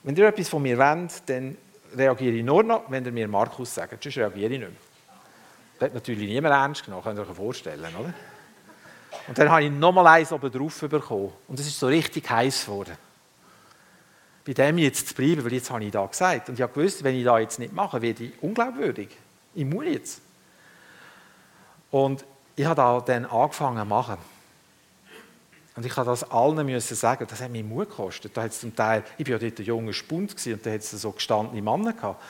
wenn 0.04 0.14
ihr 0.14 0.28
etwas 0.28 0.48
von 0.48 0.62
mir 0.62 0.78
wollt, 0.78 1.28
dann 1.28 1.56
reagiere 1.96 2.36
ich 2.36 2.44
nur 2.44 2.62
noch, 2.62 2.84
wenn 2.90 3.04
ihr 3.04 3.10
mir 3.10 3.26
Markus 3.26 3.74
sagt. 3.74 4.00
Sonst 4.02 4.18
reagiere 4.18 4.52
ich 4.52 4.60
nicht 4.60 4.70
mehr. 4.70 4.78
Das 5.78 5.86
hat 5.86 5.94
natürlich 5.94 6.28
niemand 6.28 6.54
ernst 6.54 6.84
genommen, 6.84 7.02
könnt 7.02 7.18
ihr 7.18 7.28
euch 7.28 7.36
vorstellen, 7.36 7.88
oder? 7.98 8.14
Und 9.26 9.36
dann 9.36 9.50
habe 9.50 9.64
ich 9.64 9.70
nochmal 9.72 10.06
eins 10.06 10.32
oben 10.32 10.52
drauf 10.52 10.80
bekommen. 10.80 11.32
Und 11.48 11.58
es 11.58 11.66
ist 11.66 11.78
so 11.78 11.88
richtig 11.88 12.30
heiß 12.30 12.66
geworden. 12.66 12.96
bei 14.44 14.52
dem 14.52 14.78
jetzt 14.78 15.08
zu 15.08 15.14
bleiben, 15.14 15.44
weil 15.44 15.52
jetzt 15.52 15.70
habe 15.70 15.84
ich 15.84 15.90
da 15.90 16.06
gesagt. 16.06 16.48
Und 16.48 16.54
ich 16.54 16.62
habe 16.62 16.72
gewusst, 16.72 17.02
wenn 17.04 17.16
ich 17.16 17.24
da 17.24 17.38
jetzt 17.38 17.58
nicht 17.58 17.72
mache, 17.72 18.00
werde 18.00 18.24
ich 18.24 18.32
unglaubwürdig. 18.42 19.08
Ich 19.54 19.64
muss 19.64 19.84
jetzt. 19.84 20.20
Und 21.90 22.24
ich 22.56 22.64
habe 22.64 22.76
da 22.76 23.00
dann 23.00 23.26
angefangen 23.26 23.78
zu 23.78 23.84
machen. 23.86 24.18
Und 25.76 25.86
ich 25.86 25.96
habe 25.96 26.10
das 26.10 26.30
allen 26.30 26.66
müssen 26.66 26.94
sagen, 26.94 27.26
das 27.28 27.40
hat 27.40 27.50
mir 27.50 27.64
Mut 27.64 27.88
gekostet. 27.88 28.36
Da 28.36 28.50
zum 28.50 28.74
Teil, 28.74 29.04
ich 29.16 29.26
war 29.26 29.32
ja 29.32 29.38
dort 29.38 29.58
ein 29.60 29.64
junger 29.64 29.92
Spund 29.92 30.34
und 30.46 30.66
da 30.66 30.70
hat 30.70 30.80
es 30.80 30.90
so 30.90 31.12
gestandene 31.12 31.62
Männer 31.62 31.92
gehabt. 31.92 32.22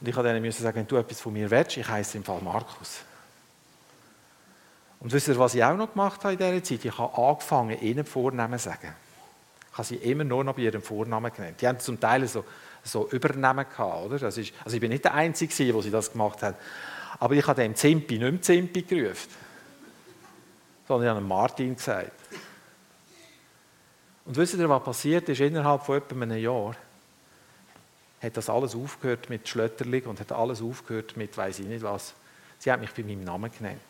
Und 0.00 0.08
ich 0.08 0.16
habe 0.16 0.28
denen 0.28 0.42
müssen 0.42 0.62
sagen, 0.62 0.76
wenn 0.76 0.86
du 0.86 0.96
etwas 0.96 1.20
von 1.20 1.32
mir 1.32 1.50
willst, 1.50 1.76
ich 1.76 1.86
heiße 1.86 2.16
im 2.16 2.24
Fall 2.24 2.40
Markus. 2.40 3.00
Und 5.00 5.12
wisst 5.12 5.28
ihr, 5.28 5.38
was 5.38 5.54
ich 5.54 5.62
auch 5.62 5.76
noch 5.76 5.92
gemacht 5.92 6.24
habe 6.24 6.32
in 6.32 6.38
dieser 6.38 6.64
Zeit? 6.64 6.84
Ich 6.84 6.98
habe 6.98 7.22
angefangen, 7.22 7.78
ihnen 7.80 8.06
Vornamen 8.06 8.58
zu 8.58 8.70
sagen. 8.70 8.94
Ich 9.70 9.78
habe 9.78 9.86
sie 9.86 9.96
immer 9.96 10.24
nur 10.24 10.44
noch 10.44 10.54
bei 10.54 10.62
ihrem 10.62 10.82
Vornamen 10.82 11.32
genannt. 11.32 11.60
Die 11.60 11.68
haben 11.68 11.78
zum 11.80 12.00
Teil 12.00 12.26
so, 12.26 12.44
so 12.84 13.08
Übernamen 13.08 13.66
gehabt, 13.68 14.04
oder? 14.04 14.18
Das 14.18 14.36
ist, 14.36 14.52
also 14.64 14.76
ich 14.76 14.80
bin 14.80 14.90
nicht 14.90 15.04
der 15.04 15.14
Einzige, 15.14 15.72
der 15.72 15.82
sie 15.82 15.90
das 15.90 16.12
gemacht 16.12 16.42
hat. 16.42 16.56
Aber 17.18 17.34
ich 17.34 17.46
habe 17.46 17.62
dem 17.62 17.74
Zimpi 17.74 18.18
nicht 18.18 18.30
mehr 18.30 18.42
Zimpi 18.42 18.82
gerufen, 18.82 19.30
sondern 20.86 21.08
ich 21.08 21.16
habe 21.16 21.26
Martin 21.26 21.74
gesagt. 21.74 22.12
Und 24.26 24.36
wisst 24.36 24.54
ihr, 24.54 24.68
was 24.68 24.82
passiert 24.82 25.28
ist? 25.28 25.40
Innerhalb 25.40 25.82
von 25.82 25.98
etwa 25.98 26.14
einem 26.14 26.38
Jahr 26.38 26.76
hat 28.22 28.36
das 28.36 28.48
alles 28.48 28.74
aufgehört 28.74 29.28
mit 29.28 29.48
Schlötterling 29.48 30.04
und 30.04 30.20
hat 30.20 30.32
alles 30.32 30.62
aufgehört 30.62 31.16
mit 31.16 31.36
weiß 31.36 31.58
ich 31.60 31.66
nicht 31.66 31.82
was. 31.82 32.14
Sie 32.58 32.72
hat 32.72 32.80
mich 32.80 32.92
bei 32.92 33.02
meinem 33.02 33.24
Namen 33.24 33.50
genannt. 33.52 33.80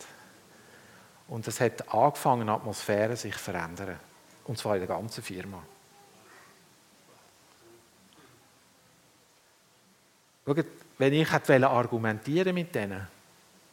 Und 1.28 1.46
es 1.46 1.61
hat 1.61 1.92
angefangen, 1.92 2.46
die 2.46 2.52
Atmosphäre 2.52 3.16
sich 3.16 3.35
zu 3.35 3.40
verändern. 3.40 3.98
Und 4.44 4.59
zwar 4.59 4.74
in 4.74 4.80
der 4.80 4.88
ganzen 4.88 5.22
Firma. 5.22 5.62
Schaut, 10.46 10.64
wenn 10.98 11.12
ich 11.12 11.30
hätte 11.33 11.68
argumentieren 11.68 12.54
mit 12.54 12.74
denen, 12.74 13.07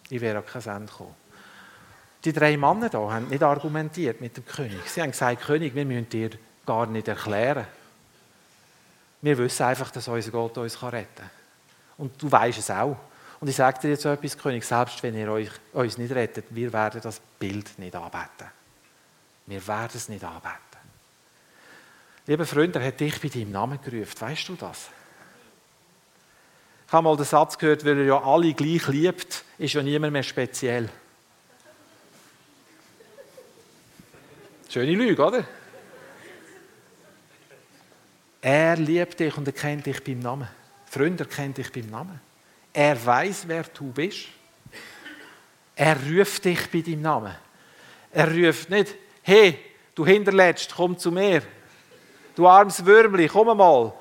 ich 0.10 0.22
wäre 0.22 0.40
an 0.40 0.46
kein 0.46 0.76
Ende 0.76 0.92
gekommen. 0.92 1.16
Die 2.24 2.34
drei 2.34 2.56
Männer 2.56 2.90
hier 2.90 3.00
haben 3.00 3.28
nicht 3.30 3.44
argumentiert 3.44 4.22
mit 4.22 4.38
dem 4.38 4.46
König. 4.46 4.82
Sie 4.88 5.02
haben 5.02 5.12
gesagt, 5.12 5.42
König, 5.42 5.74
wir 5.74 5.86
müssen 5.86 6.10
dir 6.10 6.30
gar 6.66 6.86
nicht 6.86 7.08
erklären. 7.08 7.66
Wir 9.22 9.38
wissen 9.38 9.64
einfach, 9.64 9.92
dass 9.92 10.08
unser 10.08 10.32
Gott 10.32 10.58
uns 10.58 10.82
retten 10.84 11.08
kann. 11.16 11.30
Und 11.98 12.22
du 12.22 12.32
weißt 12.32 12.60
es 12.60 12.70
auch. 12.70 12.98
Und 13.40 13.48
ich 13.48 13.56
sage 13.56 13.80
dir 13.80 13.90
jetzt 13.92 14.06
etwas, 14.06 14.38
König, 14.38 14.64
selbst 14.64 15.02
wenn 15.02 15.16
ihr 15.16 15.32
euch, 15.32 15.50
uns 15.74 15.98
nicht 15.98 16.14
rettet, 16.14 16.46
wir 16.50 16.72
werden 16.72 17.02
das 17.02 17.20
Bild 17.40 17.78
nicht 17.80 17.96
anbeten. 17.96 18.48
Wir 19.48 19.68
werden 19.68 19.92
es 19.96 20.10
nicht 20.10 20.24
anbeten. 20.24 20.58
Lieber 22.28 22.46
Freund, 22.46 22.76
er 22.76 22.86
hat 22.86 23.00
dich 23.00 23.20
bei 23.20 23.30
deinem 23.30 23.52
Namen 23.52 23.80
gerufen. 23.82 24.22
Weißt 24.22 24.48
du 24.50 24.56
das? 24.56 24.90
Ich 26.92 26.94
habe 26.94 27.06
mal 27.06 27.16
den 27.16 27.24
Satz 27.24 27.58
gehört, 27.58 27.86
weil 27.86 28.00
er 28.00 28.04
ja 28.04 28.22
alle 28.22 28.54
gleich 28.54 28.86
liebt, 28.90 29.46
ist 29.58 29.76
ja 29.76 29.82
niemand 29.82 30.12
mehr 30.12 30.24
speziell. 30.24 30.90
Schöne 34.68 34.92
Lüge, 34.92 35.26
oder? 35.26 35.46
Er 38.42 38.76
liebt 38.76 39.18
dich 39.22 39.38
und 39.38 39.48
er 39.48 39.54
kennt 39.54 39.86
dich 39.86 40.04
beim 40.04 40.20
Namen. 40.20 40.50
Freund, 40.86 41.18
er 41.22 41.28
kennt 41.28 41.60
dich 41.60 41.72
beim 41.72 41.90
Namen. 41.90 42.20
Er 42.74 43.06
weiß, 43.06 43.48
wer 43.48 43.64
du 43.64 43.90
bist. 43.94 44.28
Er 45.78 45.96
ruft 45.96 46.44
dich 46.44 46.70
bei 46.70 46.82
deinem 46.82 47.04
Namen. 47.04 47.36
Er 48.12 48.30
ruft 48.36 48.70
nicht, 48.70 48.96
hey, 49.22 49.58
du 49.96 50.06
Hinterletzt, 50.06 50.74
komm 50.76 50.98
zu 50.98 51.10
mir. 51.10 51.42
Du 52.36 52.46
armes 52.50 52.86
Würmli, 52.86 53.30
komm 53.30 53.56
mal. 53.56 53.94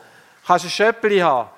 Kannst 0.44 0.64
ein 0.64 0.70
Schöppeli 0.72 1.20
haben. 1.20 1.50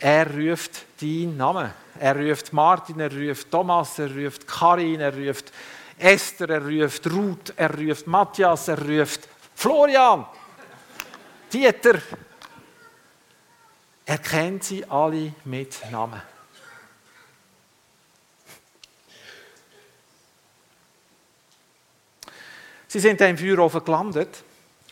Er 0.00 0.26
ruft 0.34 0.86
deinen 1.00 1.36
Namen. 1.36 1.70
Er 1.98 2.16
ruft 2.16 2.52
Martin, 2.54 3.00
er 3.00 3.12
ruft 3.12 3.50
Thomas, 3.50 3.98
er 3.98 4.10
ruft 4.16 4.46
Karin, 4.46 5.00
er 5.00 5.14
ruft 5.14 5.52
Esther, 5.98 6.48
er 6.48 6.64
ruft 6.64 7.06
Ruth, 7.06 7.52
er 7.54 7.78
ruft 7.78 8.06
Matthias, 8.06 8.68
er 8.68 8.78
ruft 8.78 9.28
Florian, 9.54 10.24
Dieter. 11.52 12.00
Er 14.06 14.18
kennt 14.18 14.64
sie 14.64 14.84
alle 14.86 15.34
mit 15.44 15.78
Namen. 15.90 16.22
Sie 22.88 22.98
sind 22.98 23.20
im 23.20 23.36
Feuerofen 23.36 23.84
gelandet 23.84 24.42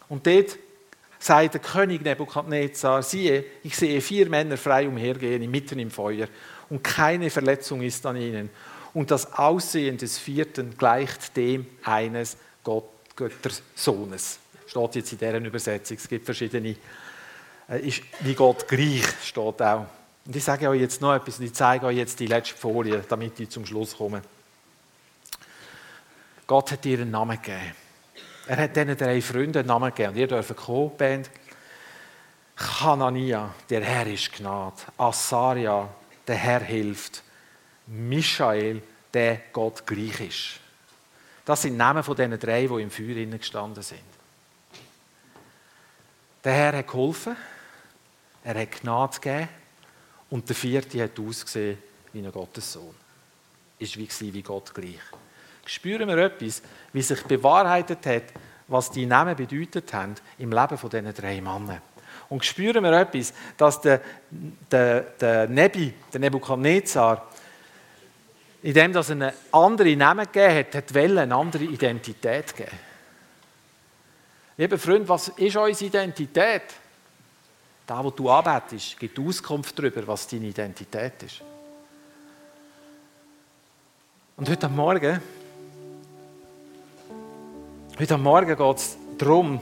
und 0.09 0.27
dort 0.27 0.59
sagt 1.18 1.54
der 1.54 1.61
König 1.61 2.02
Nebukadnezar, 2.02 3.02
siehe, 3.02 3.44
ich 3.62 3.76
sehe 3.76 4.00
vier 4.00 4.28
Männer 4.28 4.57
frei 4.57 4.88
umhergehen, 4.88 5.50
mitten 5.50 5.78
im 5.78 5.90
Feuer 5.90 6.28
und 6.70 6.83
keine 6.83 7.31
Verletzung 7.31 7.83
ist 7.83 8.04
an 8.07 8.16
ihnen 8.16 8.50
und 8.94 9.11
das 9.11 9.35
Aussehen 9.35 9.96
des 9.96 10.18
vierten 10.18 10.76
gleicht 10.76 11.37
dem 11.37 11.66
eines 11.85 12.37
Gott, 12.64 12.85
Göttersohnes. 13.16 14.38
Steht 14.66 14.94
jetzt 14.96 15.12
in 15.12 15.18
deren 15.18 15.44
Übersetzung. 15.44 15.96
Es 15.96 16.09
gibt 16.09 16.24
verschiedene. 16.24 16.76
Äh, 17.68 17.87
ist 17.87 18.02
wie 18.20 18.35
Gott 18.35 18.68
gleich, 18.68 19.04
steht 19.22 19.62
auch. 19.62 19.87
Und 20.26 20.37
ich 20.37 20.44
sage 20.44 20.68
euch 20.68 20.81
jetzt 20.81 21.00
noch 21.00 21.14
etwas 21.14 21.38
und 21.38 21.46
ich 21.46 21.54
zeige 21.54 21.87
euch 21.87 21.96
jetzt 21.96 22.20
die 22.20 22.26
letzte 22.26 22.54
Folie, 22.54 23.02
damit 23.09 23.40
ich 23.40 23.48
zum 23.48 23.64
Schluss 23.64 23.96
komme. 23.96 24.22
Gott 26.46 26.72
hat 26.72 26.85
ihr 26.85 26.98
einen 26.98 27.11
Namen 27.11 27.40
gegeben. 27.40 27.88
Er 28.49 28.57
hat 28.57 28.75
diesen 28.75 28.97
drei 28.97 29.21
Freunden 29.21 29.59
einen 29.59 29.69
Namen 29.69 29.91
gegeben. 29.91 30.15
Und 30.15 30.17
ihr 30.17 30.27
dürft 30.27 30.57
kommen, 30.57 30.97
Band. 30.97 31.31
Hanania, 32.57 33.55
der 33.69 33.85
Herr 33.85 34.07
ist 34.07 34.33
Gnade. 34.33 34.75
Asaria, 34.97 35.87
der 36.27 36.35
Herr 36.35 36.61
hilft. 36.61 37.23
Michael, 37.87 38.83
der 39.13 39.43
Gott 39.53 39.87
gleich 39.87 40.21
ist. 40.21 40.61
Das 41.45 41.61
sind 41.61 41.77
Namen 41.77 42.03
von 42.03 42.17
diesen 42.17 42.39
drei, 42.39 42.67
die 42.67 42.83
im 42.83 42.91
Feuer 42.91 43.27
gestanden 43.27 43.83
sind. 43.83 44.01
Der 46.43 46.53
Herr 46.53 46.77
hat 46.79 46.87
geholfen, 46.87 47.37
er 48.45 48.61
hat 48.61 48.71
Gnade 48.81 49.21
gegeben 49.21 49.49
und 50.31 50.49
der 50.49 50.57
vierte 50.57 51.03
hat 51.03 51.19
ausgesehen 51.19 51.79
wie 52.15 52.21
ein 52.21 52.33
Gottessohn. 52.33 52.95
Ist 53.79 53.97
wie, 53.99 54.35
wie 54.35 54.43
Gott 54.43 54.73
gleich. 54.75 55.01
Spüren 55.68 56.09
wir 56.09 56.16
etwas, 56.16 56.62
wie 56.94 57.02
sich 57.02 57.22
bewahrheitet 57.24 58.07
hat, 58.07 58.22
was 58.68 58.90
die 58.90 59.04
Namen 59.04 59.37
bedeutet 59.37 59.92
haben 59.92 60.14
im 60.38 60.50
Leben 60.50 60.78
von 60.78 60.88
diesen 60.88 61.12
drei 61.12 61.40
Männern. 61.42 61.83
Und 62.31 62.44
spüren 62.44 62.83
wir 62.83 62.92
etwas, 62.92 63.35
dass 63.57 63.81
der, 63.81 64.00
der, 64.70 65.00
der 65.20 65.46
Nebi, 65.46 65.92
der 66.12 66.20
Nebukadnezar, 66.20 67.28
indem 68.62 68.94
er 68.94 69.11
einen 69.11 69.33
anderen 69.52 69.98
Namen 69.98 70.24
gegeben 70.24 70.54
hat, 70.59 70.74
hat 70.74 70.96
eine 70.96 71.35
andere 71.35 71.64
Identität 71.64 72.57
gegeben. 72.57 72.78
Lieber 74.57 74.78
Freund, 74.78 75.07
was 75.09 75.28
ist 75.28 75.57
unsere 75.57 75.85
Identität? 75.85 76.62
Da, 77.87 78.02
wo 78.02 78.11
du 78.11 78.31
arbeitest, 78.31 78.98
gibt 78.98 79.18
Auskunft 79.18 79.78
darüber, 79.78 80.07
was 80.07 80.26
deine 80.26 80.46
Identität 80.46 81.22
ist. 81.22 81.42
Und 84.37 84.48
heute 84.48 84.68
Morgen, 84.68 85.20
heute 87.99 88.17
Morgen 88.17 88.57
geht 88.57 88.77
es 88.77 88.97
darum, 89.19 89.61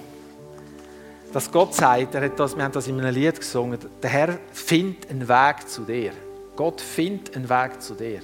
dass 1.32 1.50
Gott 1.50 1.74
sagt, 1.74 2.14
er 2.14 2.24
hat 2.24 2.38
das, 2.38 2.54
wir 2.54 2.64
haben 2.64 2.72
das 2.72 2.86
in 2.86 3.00
einem 3.00 3.14
Lied 3.14 3.38
gesungen, 3.38 3.78
der 4.02 4.10
Herr 4.10 4.38
findet 4.52 5.10
einen 5.10 5.26
Weg 5.26 5.68
zu 5.68 5.82
dir. 5.82 6.12
Gott 6.54 6.80
findet 6.80 7.34
einen 7.34 7.48
Weg 7.48 7.80
zu 7.80 7.94
dir. 7.94 8.20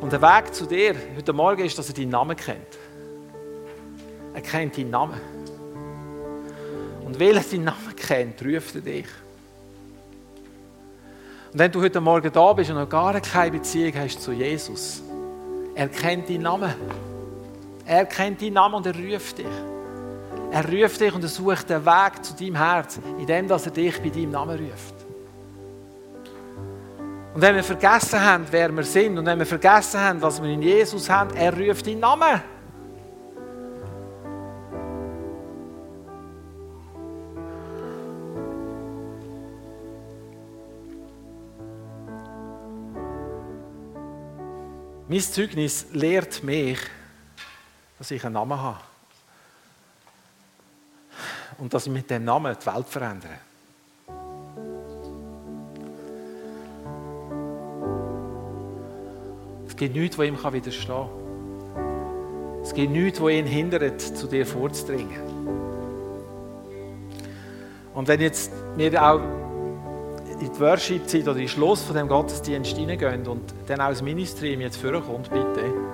Und 0.00 0.12
der 0.12 0.22
Weg 0.22 0.54
zu 0.54 0.66
dir 0.66 0.94
heute 1.16 1.32
Morgen 1.32 1.64
ist, 1.64 1.76
dass 1.76 1.88
er 1.88 1.94
deinen 1.94 2.10
Namen 2.10 2.36
kennt. 2.36 2.78
Er 4.32 4.40
kennt 4.42 4.78
deinen 4.78 4.90
Namen. 4.90 5.20
Und 7.04 7.18
weil 7.18 7.36
er 7.36 7.42
deinen 7.42 7.64
Namen 7.64 7.96
kennt, 7.96 8.44
ruft 8.44 8.76
er 8.76 8.80
dich. 8.80 9.06
Und 11.52 11.58
wenn 11.58 11.72
du 11.72 11.82
heute 11.82 12.00
Morgen 12.00 12.30
da 12.32 12.52
bist 12.52 12.70
und 12.70 12.76
noch 12.76 12.88
gar 12.88 13.20
keine 13.20 13.50
Beziehung 13.50 13.92
hast 13.96 14.22
zu 14.22 14.30
Jesus, 14.30 15.02
er 15.74 15.88
kennt 15.88 16.28
deinen 16.28 16.42
Namen. 16.42 16.72
Er 17.90 18.06
kennt 18.06 18.40
deinen 18.40 18.52
Namen 18.52 18.76
und 18.76 18.86
er 18.86 18.94
ruft 18.94 19.38
dich. 19.38 19.46
Er 20.52 20.64
ruft 20.64 21.00
dich 21.00 21.12
und 21.12 21.24
er 21.24 21.28
sucht 21.28 21.68
den 21.68 21.84
Weg 21.84 22.24
zu 22.24 22.36
deinem 22.36 22.54
Herz, 22.54 23.00
indem 23.18 23.50
er 23.50 23.58
dich 23.58 24.00
bei 24.00 24.08
deinem 24.10 24.30
Namen 24.30 24.60
ruft. 24.60 24.94
Und 27.34 27.42
wenn 27.42 27.56
wir 27.56 27.64
vergessen 27.64 28.20
haben, 28.20 28.46
wer 28.48 28.70
wir 28.70 28.84
sind, 28.84 29.18
und 29.18 29.26
wenn 29.26 29.40
wir 29.40 29.46
vergessen 29.46 29.98
haben, 29.98 30.22
was 30.22 30.40
wir 30.40 30.48
in 30.48 30.62
Jesus 30.62 31.10
haben, 31.10 31.34
er 31.34 31.52
ruft 31.52 31.84
deinen 31.84 31.98
Namen. 31.98 32.40
Mein 45.08 45.20
Zeugnis 45.20 45.86
lehrt 45.92 46.44
mich, 46.44 46.78
dass 48.00 48.10
ich 48.10 48.24
einen 48.24 48.34
Namen 48.34 48.58
habe. 48.58 48.80
und 51.58 51.74
dass 51.74 51.86
ich 51.86 51.92
mit 51.92 52.08
dem 52.10 52.24
Namen 52.24 52.56
die 52.58 52.66
Welt 52.66 52.86
verändere. 52.86 53.34
Es 59.68 59.76
gibt 59.76 59.94
nichts, 59.94 60.18
was 60.18 60.26
ihm 60.26 60.38
widerstehen 60.52 60.88
kann. 60.88 62.62
Es 62.62 62.74
gibt 62.74 62.92
nichts, 62.92 63.20
was 63.20 63.30
ihn 63.32 63.46
hindert, 63.46 64.00
zu 64.00 64.26
dir 64.26 64.46
vorzudringen. 64.46 65.20
Und 67.94 68.08
wenn 68.08 68.20
jetzt 68.20 68.50
wir 68.76 69.02
auch 69.02 69.20
in 70.30 70.38
die 70.38 70.60
Worship-Zeit 70.60 71.22
oder 71.22 71.32
in 71.32 71.38
den 71.38 71.48
Schluss 71.48 71.82
von 71.82 71.96
dem 71.96 72.08
Gottesdienst 72.08 72.76
hineingehen 72.76 73.26
und 73.26 73.52
dann 73.66 73.80
auch 73.82 73.90
das 73.90 74.00
Ministry 74.00 74.54
jetzt 74.54 74.76
vorkommt, 74.76 75.28
bitte. 75.28 75.89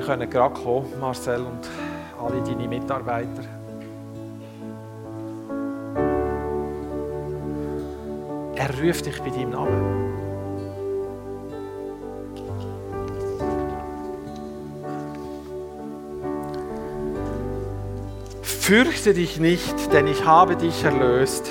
Wir 0.00 0.06
können 0.06 0.30
gerade 0.30 0.54
kommen, 0.54 0.98
Marcel 0.98 1.42
und 1.42 1.68
alle 2.18 2.40
deine 2.40 2.66
Mitarbeiter. 2.66 3.42
Er 8.54 8.80
ruft 8.82 9.04
dich 9.04 9.20
bei 9.20 9.28
deinem 9.28 9.50
Namen. 9.50 10.14
Fürchte 18.40 19.12
dich 19.12 19.38
nicht, 19.38 19.92
denn 19.92 20.06
ich 20.06 20.24
habe 20.24 20.56
dich 20.56 20.82
erlöst. 20.82 21.50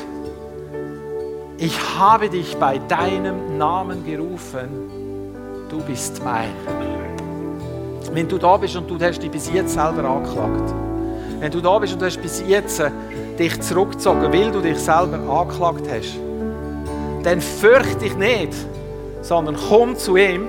Ich 1.60 1.80
habe 2.00 2.32
dich 2.32 2.58
bei 2.58 2.80
deinem 2.80 3.60
Namen 3.60 4.04
gerufen. 4.04 4.90
Du 5.70 5.84
bist 5.84 6.24
mein. 6.24 6.89
Wenn 8.12 8.28
du 8.28 8.38
da 8.38 8.58
bist 8.58 8.76
und 8.76 8.90
du 8.90 8.98
hast 9.00 9.22
dich 9.22 9.30
bis 9.30 9.52
jetzt 9.52 9.74
selber 9.74 10.04
angeklagt, 10.04 10.74
wenn 11.40 11.52
du 11.52 11.62
da 11.62 11.78
bist 11.78 11.94
und 11.94 12.02
du 12.02 12.06
hast 12.06 12.22
bis 12.22 12.44
jetzt 12.48 12.82
dich 13.38 13.62
zurückgezogen, 13.62 14.34
weil 14.34 14.52
du 14.52 14.62
dich 14.62 14.80
selber 14.80 15.20
angeklagt 15.30 15.86
hast, 15.92 16.20
dann 17.24 17.40
fürchte 17.40 18.00
dich 18.00 18.16
nicht, 18.18 18.54
sondern 19.22 19.56
komm 19.70 19.96
zu 19.96 20.18
ihm, 20.18 20.48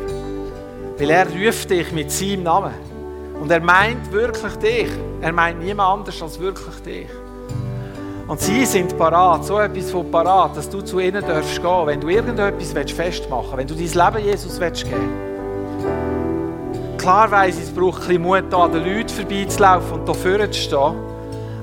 weil 0.98 1.10
er 1.10 1.26
ruft 1.26 1.70
dich 1.70 1.92
mit 1.92 2.10
seinem 2.10 2.44
Namen. 2.44 2.74
Und 3.40 3.50
er 3.50 3.60
meint 3.60 4.10
wirklich 4.12 4.54
dich. 4.56 4.90
Er 5.20 5.32
meint 5.32 5.60
niemand 5.60 6.00
anders 6.00 6.20
als 6.22 6.38
wirklich 6.38 6.76
dich. 6.84 7.08
Und 8.26 8.40
sie 8.40 8.64
sind 8.64 8.96
parat, 8.96 9.44
so 9.44 9.58
etwas 9.58 9.90
von 9.90 10.10
parat, 10.10 10.56
dass 10.56 10.68
du 10.70 10.82
zu 10.82 10.98
ihnen 10.98 11.24
darfst 11.26 11.60
gehen, 11.60 11.86
wenn 11.86 12.00
du 12.00 12.08
irgendetwas 12.08 12.72
festmachen 12.92 13.56
willst, 13.56 13.58
wenn 13.58 13.66
du 13.66 13.74
dein 13.74 14.12
Leben 14.14 14.26
Jesus 14.26 14.60
willst 14.60 14.84
geben 14.84 15.29
Klar 17.00 17.30
weiss 17.30 17.58
es 17.58 17.70
braucht 17.70 18.02
ein 18.02 18.08
bisschen 18.08 18.22
Mut, 18.22 18.52
an 18.52 18.72
den 18.72 18.84
Leuten 18.84 19.08
vorbeizulaufen 19.08 19.92
und 19.92 20.06
da 20.06 20.12
vorne 20.12 20.50
zu 20.50 20.60
stehen. 20.60 20.94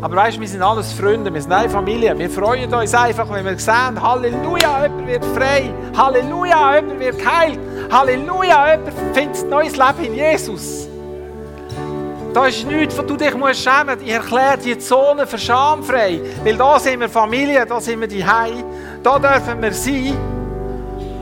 Aber 0.02 0.16
weißt, 0.16 0.40
wir 0.40 0.48
sind 0.48 0.64
alles 0.64 0.92
Freunde, 0.94 1.32
wir 1.32 1.40
sind 1.40 1.52
eine 1.52 1.70
Familie. 1.70 2.18
Wir 2.18 2.28
freuen 2.28 2.74
uns 2.74 2.96
einfach, 2.96 3.32
wenn 3.32 3.46
wir 3.46 3.60
sehen, 3.60 4.02
Halleluja, 4.02 4.84
jemand 4.84 5.08
wird 5.08 5.26
frei. 5.26 5.72
Halleluja, 5.96 6.78
jemand 6.78 7.00
wird 7.00 7.20
geheilt. 7.20 7.60
Halleluja, 7.92 8.72
jemand 8.72 8.94
findet 9.14 9.44
ein 9.44 9.50
neues 9.50 9.78
Leben 9.78 10.06
in 10.06 10.16
Jesus. 10.16 10.88
Da 12.34 12.48
ist 12.48 12.66
nichts, 12.66 12.98
wo 12.98 13.04
du 13.04 13.16
dich 13.16 13.36
musst 13.36 13.62
schämen 13.62 13.96
musst. 13.96 14.08
Ich 14.08 14.14
erkläre 14.14 14.58
die 14.58 14.78
Zone 14.80 15.28
für 15.28 15.38
schamfrei. 15.38 16.20
Weil 16.44 16.58
da 16.58 16.80
sind 16.80 17.00
wir 17.00 17.10
Familie, 17.10 17.64
da 17.64 17.80
sind 17.80 18.02
wir 18.02 18.08
die 18.08 18.26
Hei, 18.26 18.64
da 19.04 19.20
dürfen 19.20 19.62
wir 19.62 19.72
sein. 19.72 20.18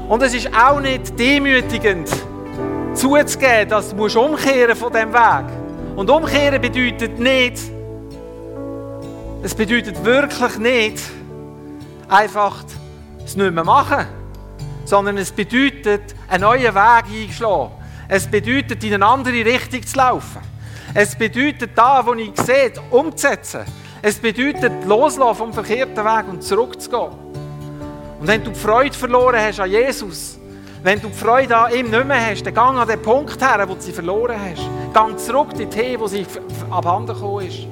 Und 0.08 0.24
es 0.24 0.34
ist 0.34 0.50
auch 0.54 0.80
nicht 0.80 1.20
demütigend, 1.20 2.10
zuzugeben, 2.96 3.70
dass 3.70 3.96
du 3.96 4.06
umkehren 4.06 4.76
von 4.76 4.92
diesem 4.92 5.14
Weg. 5.14 5.46
Und 5.96 6.10
umkehren 6.10 6.62
bedeutet 6.62 7.20
nicht, 7.20 7.60
es 9.44 9.54
bedeutet 9.54 10.04
wirklich 10.04 10.58
nicht, 10.58 11.04
einfach 12.08 12.64
es 13.24 13.36
nicht 13.36 13.54
mehr 13.54 13.64
machen, 13.64 14.06
sondern 14.86 15.18
es 15.18 15.32
bedeutet, 15.32 16.16
einen 16.28 16.42
neuen 16.42 16.74
Weg 16.74 17.06
einschlagen. 17.28 17.72
Es 18.08 18.28
bedeutet, 18.28 18.84
in 18.84 18.94
eine 18.94 19.06
andere 19.06 19.46
Richtung 19.46 19.86
zu 19.86 19.98
laufen. 19.98 20.42
Es 20.94 21.16
bedeutet, 21.16 21.72
da, 21.76 22.06
wo 22.06 22.14
ich 22.14 22.32
sehe, 22.42 22.74
umzusetzen. 22.92 23.62
Es 24.02 24.18
bedeutet, 24.18 24.72
loslassen 24.86 25.36
vom 25.36 25.54
verkehrten 25.54 26.06
Weg 26.06 26.28
und 26.30 26.44
zurückzugehen. 26.44 27.12
Und 28.20 28.28
wenn 28.28 28.44
du 28.44 28.52
die 28.52 28.60
Freude 28.60 28.96
verloren 28.96 29.40
hast 29.40 29.60
an 29.60 29.70
Jesus, 29.70 30.38
wenn 30.86 31.02
du 31.02 31.08
die 31.08 31.16
Freude 31.16 31.58
an 31.58 31.74
ihm 31.74 31.90
nicht 31.90 32.06
mehr 32.06 32.30
hast, 32.30 32.46
dann 32.46 32.54
geh 32.54 32.60
an 32.60 32.88
den 32.88 33.02
Punkt 33.02 33.42
her, 33.42 33.68
wo 33.68 33.74
du 33.74 33.82
sie 33.82 33.92
verloren 33.92 34.36
hast. 34.40 34.62
Geh 34.94 35.18
zurück 35.18 35.48
dorthin, 35.58 36.00
wo 36.00 36.06
sie 36.06 36.28
abhanden 36.70 37.16
gekommen 37.16 37.48
ist. 37.48 37.66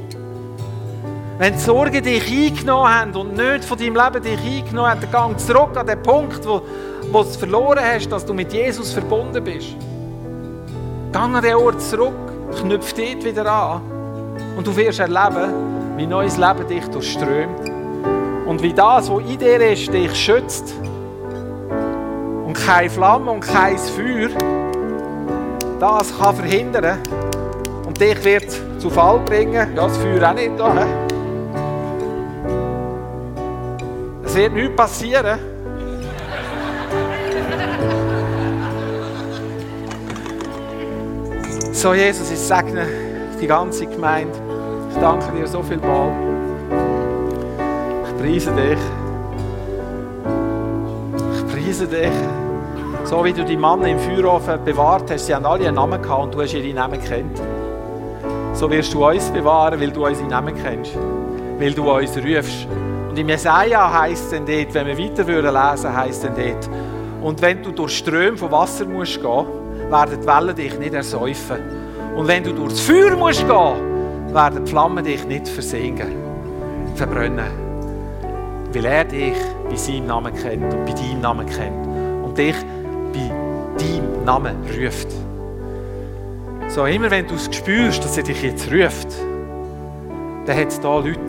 Wenn 1.38 1.53
die 1.53 1.59
Sorgen 1.59 2.03
dich 2.03 2.32
eingenommen 2.32 2.91
haben 2.91 3.16
und 3.16 3.36
nicht 3.36 3.66
von 3.66 3.78
deinem 3.78 3.95
Leben 3.95 4.24
dich 4.24 4.39
eingenommen 4.39 4.89
haben, 4.89 5.01
dann 5.11 5.30
geh 5.30 5.38
zurück 5.38 5.78
an 5.78 5.86
den 5.86 6.01
Punkt, 6.01 6.43
wo, 6.47 6.64
wo 7.11 7.22
du 7.22 7.30
es 7.30 7.36
verloren 7.36 7.84
hast, 7.84 8.11
dass 8.11 8.26
du 8.26 8.34
mit 8.34 8.51
Jesus 8.51 8.91
verbunden 8.91 9.43
bist. 9.43 9.76
Geh 11.11 11.20
an 11.20 11.39
den 11.39 11.53
Ort 11.53 11.82
zurück 11.84 12.16
knüpft 12.61 12.97
dort 12.97 13.24
wieder 13.24 13.45
an 13.45 13.82
und 14.57 14.66
du 14.66 14.76
wirst 14.76 14.99
erleben, 14.99 15.97
wie 15.97 16.07
neues 16.07 16.38
Leben 16.38 16.68
dich 16.68 16.86
durchströmt 16.88 17.70
und 18.47 18.64
wie 18.64 18.74
das, 18.74 19.07
was 19.07 19.22
in 19.22 19.38
dir 19.38 19.72
ist, 19.72 19.93
dich 19.93 20.16
schützt 20.16 20.74
keine 22.66 22.89
Flamme 22.89 23.32
und 23.32 23.41
kein 23.41 23.78
Feuer 23.78 24.30
das 25.84 26.18
kann 26.18 26.36
verhindern 26.36 26.97
und 27.86 27.99
dich 27.99 28.24
wird 28.24 28.49
zu 28.80 28.89
Fall 28.89 29.20
bringen. 29.20 29.53
Ja, 29.53 29.66
das 29.88 29.97
Feuer 29.97 30.30
auch 30.30 30.34
nicht 30.34 30.57
da. 30.57 30.88
Es 34.24 34.34
wird 34.34 34.53
nichts 34.53 34.76
passieren. 34.76 35.39
So, 41.74 41.93
Jesus, 41.93 42.32
ich 42.32 42.39
segne 42.39 42.88
die 43.41 43.47
ganze 43.47 43.86
Gemeinde. 43.86 44.32
Ich 44.89 44.97
danke 45.01 45.34
dir 45.38 45.45
so 45.45 45.61
viel 45.61 45.80
mal. 45.80 46.14
Ich 48.07 48.18
preise 48.22 48.51
dich. 48.53 48.80
Ich 51.36 51.53
preise 51.53 51.86
dich. 51.86 52.43
So 53.14 53.24
wie 53.24 53.32
du 53.32 53.45
die 53.45 53.55
Männer 53.55 53.89
im 53.89 53.99
Feuerofen 53.99 54.66
bewahrt 54.66 55.11
hast, 55.11 55.28
sie 55.28 55.36
haben 55.36 55.45
alle 55.45 55.68
einen 55.68 55.76
Namen 55.76 56.01
gehabt 56.01 56.24
und 56.24 56.34
du 56.34 56.41
hast 56.41 56.55
ihre 56.55 56.74
Namen 56.74 56.99
kennt. 56.99 57.39
So 58.53 58.68
wirst 58.72 58.91
du 58.91 59.07
uns 59.07 59.30
bewahren, 59.30 59.80
weil 59.80 59.91
du 59.91 60.03
unsere 60.03 60.28
Namen 60.28 60.55
kennst. 60.55 60.97
Weil 61.59 61.74
du 61.74 61.91
uns 61.91 62.18
rufst. 62.18 62.68
Und 63.11 63.20
im 63.20 63.30
Jesaja 63.30 64.01
heisst 64.01 64.24
es 64.24 64.32
dann 64.32 64.47
dort, 64.47 64.74
wenn 64.74 64.88
wir 64.88 64.97
weiter 64.97 65.26
lesen, 65.26 65.95
heisst 65.95 66.24
es 66.24 66.34
dann 66.34 66.36
dort, 66.36 66.68
und 67.22 67.39
wenn 67.39 67.61
du 67.61 67.72
durch 67.72 67.99
Ströme 67.99 68.36
von 68.36 68.51
Wasser 68.51 68.86
musst 68.86 69.22
gehen, 69.22 69.45
werden 69.91 70.20
die 70.20 70.26
Wellen 70.26 70.55
dich 70.55 70.80
nicht 70.80 70.95
ersäufen. 70.95 71.59
Und 72.16 72.28
wenn 72.28 72.43
du 72.43 72.51
durchs 72.51 72.80
Feuer 72.80 73.16
musst 73.16 73.47
gehen, 73.47 74.34
werden 74.34 74.66
die 74.66 74.72
Flammen 74.72 75.05
dich 75.05 75.24
nicht 75.28 75.47
versinken, 75.47 76.16
verbrennen. 76.95 77.51
Weil 78.74 78.86
er 78.86 79.05
dich 79.05 79.38
bei 79.70 79.76
seinem 79.76 80.07
Namen 80.07 80.34
kennt 80.34 80.74
und 80.74 80.84
bei 80.84 80.93
deinem 80.93 81.22
Namen 81.22 81.45
kennt 81.45 82.26
und 82.26 82.36
dich 82.36 82.55
Namen 84.26 84.55
ruft. 84.80 85.07
So, 86.69 86.86
immer 86.86 87.11
wenn 87.11 87.28
du 87.28 87.36
es 87.36 87.53
spürst, 87.53 88.03
dass 88.03 88.17
er 88.17 88.24
dich 88.24 88.41
jetzt 88.41 88.71
ruft, 88.71 89.09
dann 90.45 90.57
hat 90.57 90.67
es 90.69 90.80
da 90.80 90.97
Leute, 90.97 91.19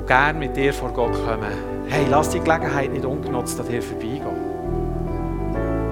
die 0.00 0.06
gerne 0.06 0.38
mit 0.38 0.56
dir 0.56 0.72
vor 0.72 0.90
Gott 0.90 1.12
kommen. 1.12 1.52
Hey, 1.88 2.06
lass 2.10 2.30
die 2.30 2.40
Gelegenheit 2.40 2.92
nicht 2.92 3.04
ungenutzt 3.04 3.60
an 3.60 3.68
dir 3.68 3.82
vorbeigehen. 3.82 4.22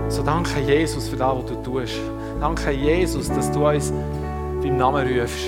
So 0.08 0.22
danke 0.22 0.60
Jesus 0.60 1.08
für 1.08 1.16
das, 1.16 1.36
was 1.36 1.46
du 1.46 1.54
tust. 1.62 2.00
Danke 2.40 2.70
Jesus, 2.70 3.28
dass 3.28 3.50
du 3.50 3.66
uns 3.66 3.92
beim 4.62 4.76
Namen 4.76 5.06
rufst. 5.18 5.46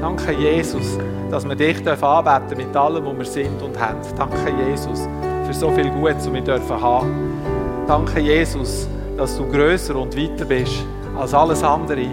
Danke 0.00 0.32
Jesus, 0.32 0.98
dass 1.30 1.46
wir 1.46 1.56
dich 1.56 1.78
anbeten 1.86 2.56
mit 2.56 2.76
allem, 2.76 3.04
was 3.04 3.18
wir 3.18 3.24
sind 3.24 3.60
und 3.62 3.78
haben. 3.78 3.98
Danke 4.16 4.52
Jesus 4.66 5.08
für 5.46 5.52
so 5.52 5.70
viel 5.70 5.90
Gutes, 5.90 6.26
was 6.26 6.32
wir 6.32 6.42
dürfen 6.42 6.80
haben. 6.80 7.40
Danke 7.86 8.20
Jesus, 8.20 8.86
dass 9.18 9.36
du 9.36 9.46
größer 9.46 9.96
und 9.96 10.16
weiter 10.16 10.44
bist 10.44 10.86
als 11.18 11.34
alles 11.34 11.62
andere. 11.64 12.06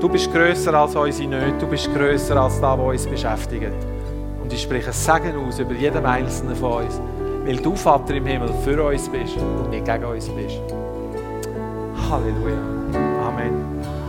Du 0.00 0.08
bist 0.08 0.32
größer 0.32 0.74
als 0.74 0.96
unsere 0.96 1.28
Nöte, 1.28 1.58
du 1.60 1.66
bist 1.68 1.94
größer 1.94 2.36
als 2.36 2.60
das, 2.60 2.78
was 2.78 2.80
uns 2.80 3.06
beschäftigt. 3.06 3.72
Und 4.42 4.52
ich 4.52 4.62
spreche 4.62 4.92
Segen 4.92 5.36
aus 5.36 5.60
über 5.60 5.72
jeden 5.72 6.04
Einzelnen 6.04 6.56
von 6.56 6.84
uns, 6.84 7.00
weil 7.46 7.56
du, 7.56 7.76
Vater 7.76 8.14
im 8.16 8.26
Himmel, 8.26 8.52
für 8.64 8.82
uns 8.84 9.08
bist 9.08 9.36
und 9.36 9.70
nicht 9.70 9.84
gegen 9.84 10.04
uns 10.04 10.28
bist. 10.28 10.60
Halleluja. 12.10 12.58
Amen. 13.28 14.01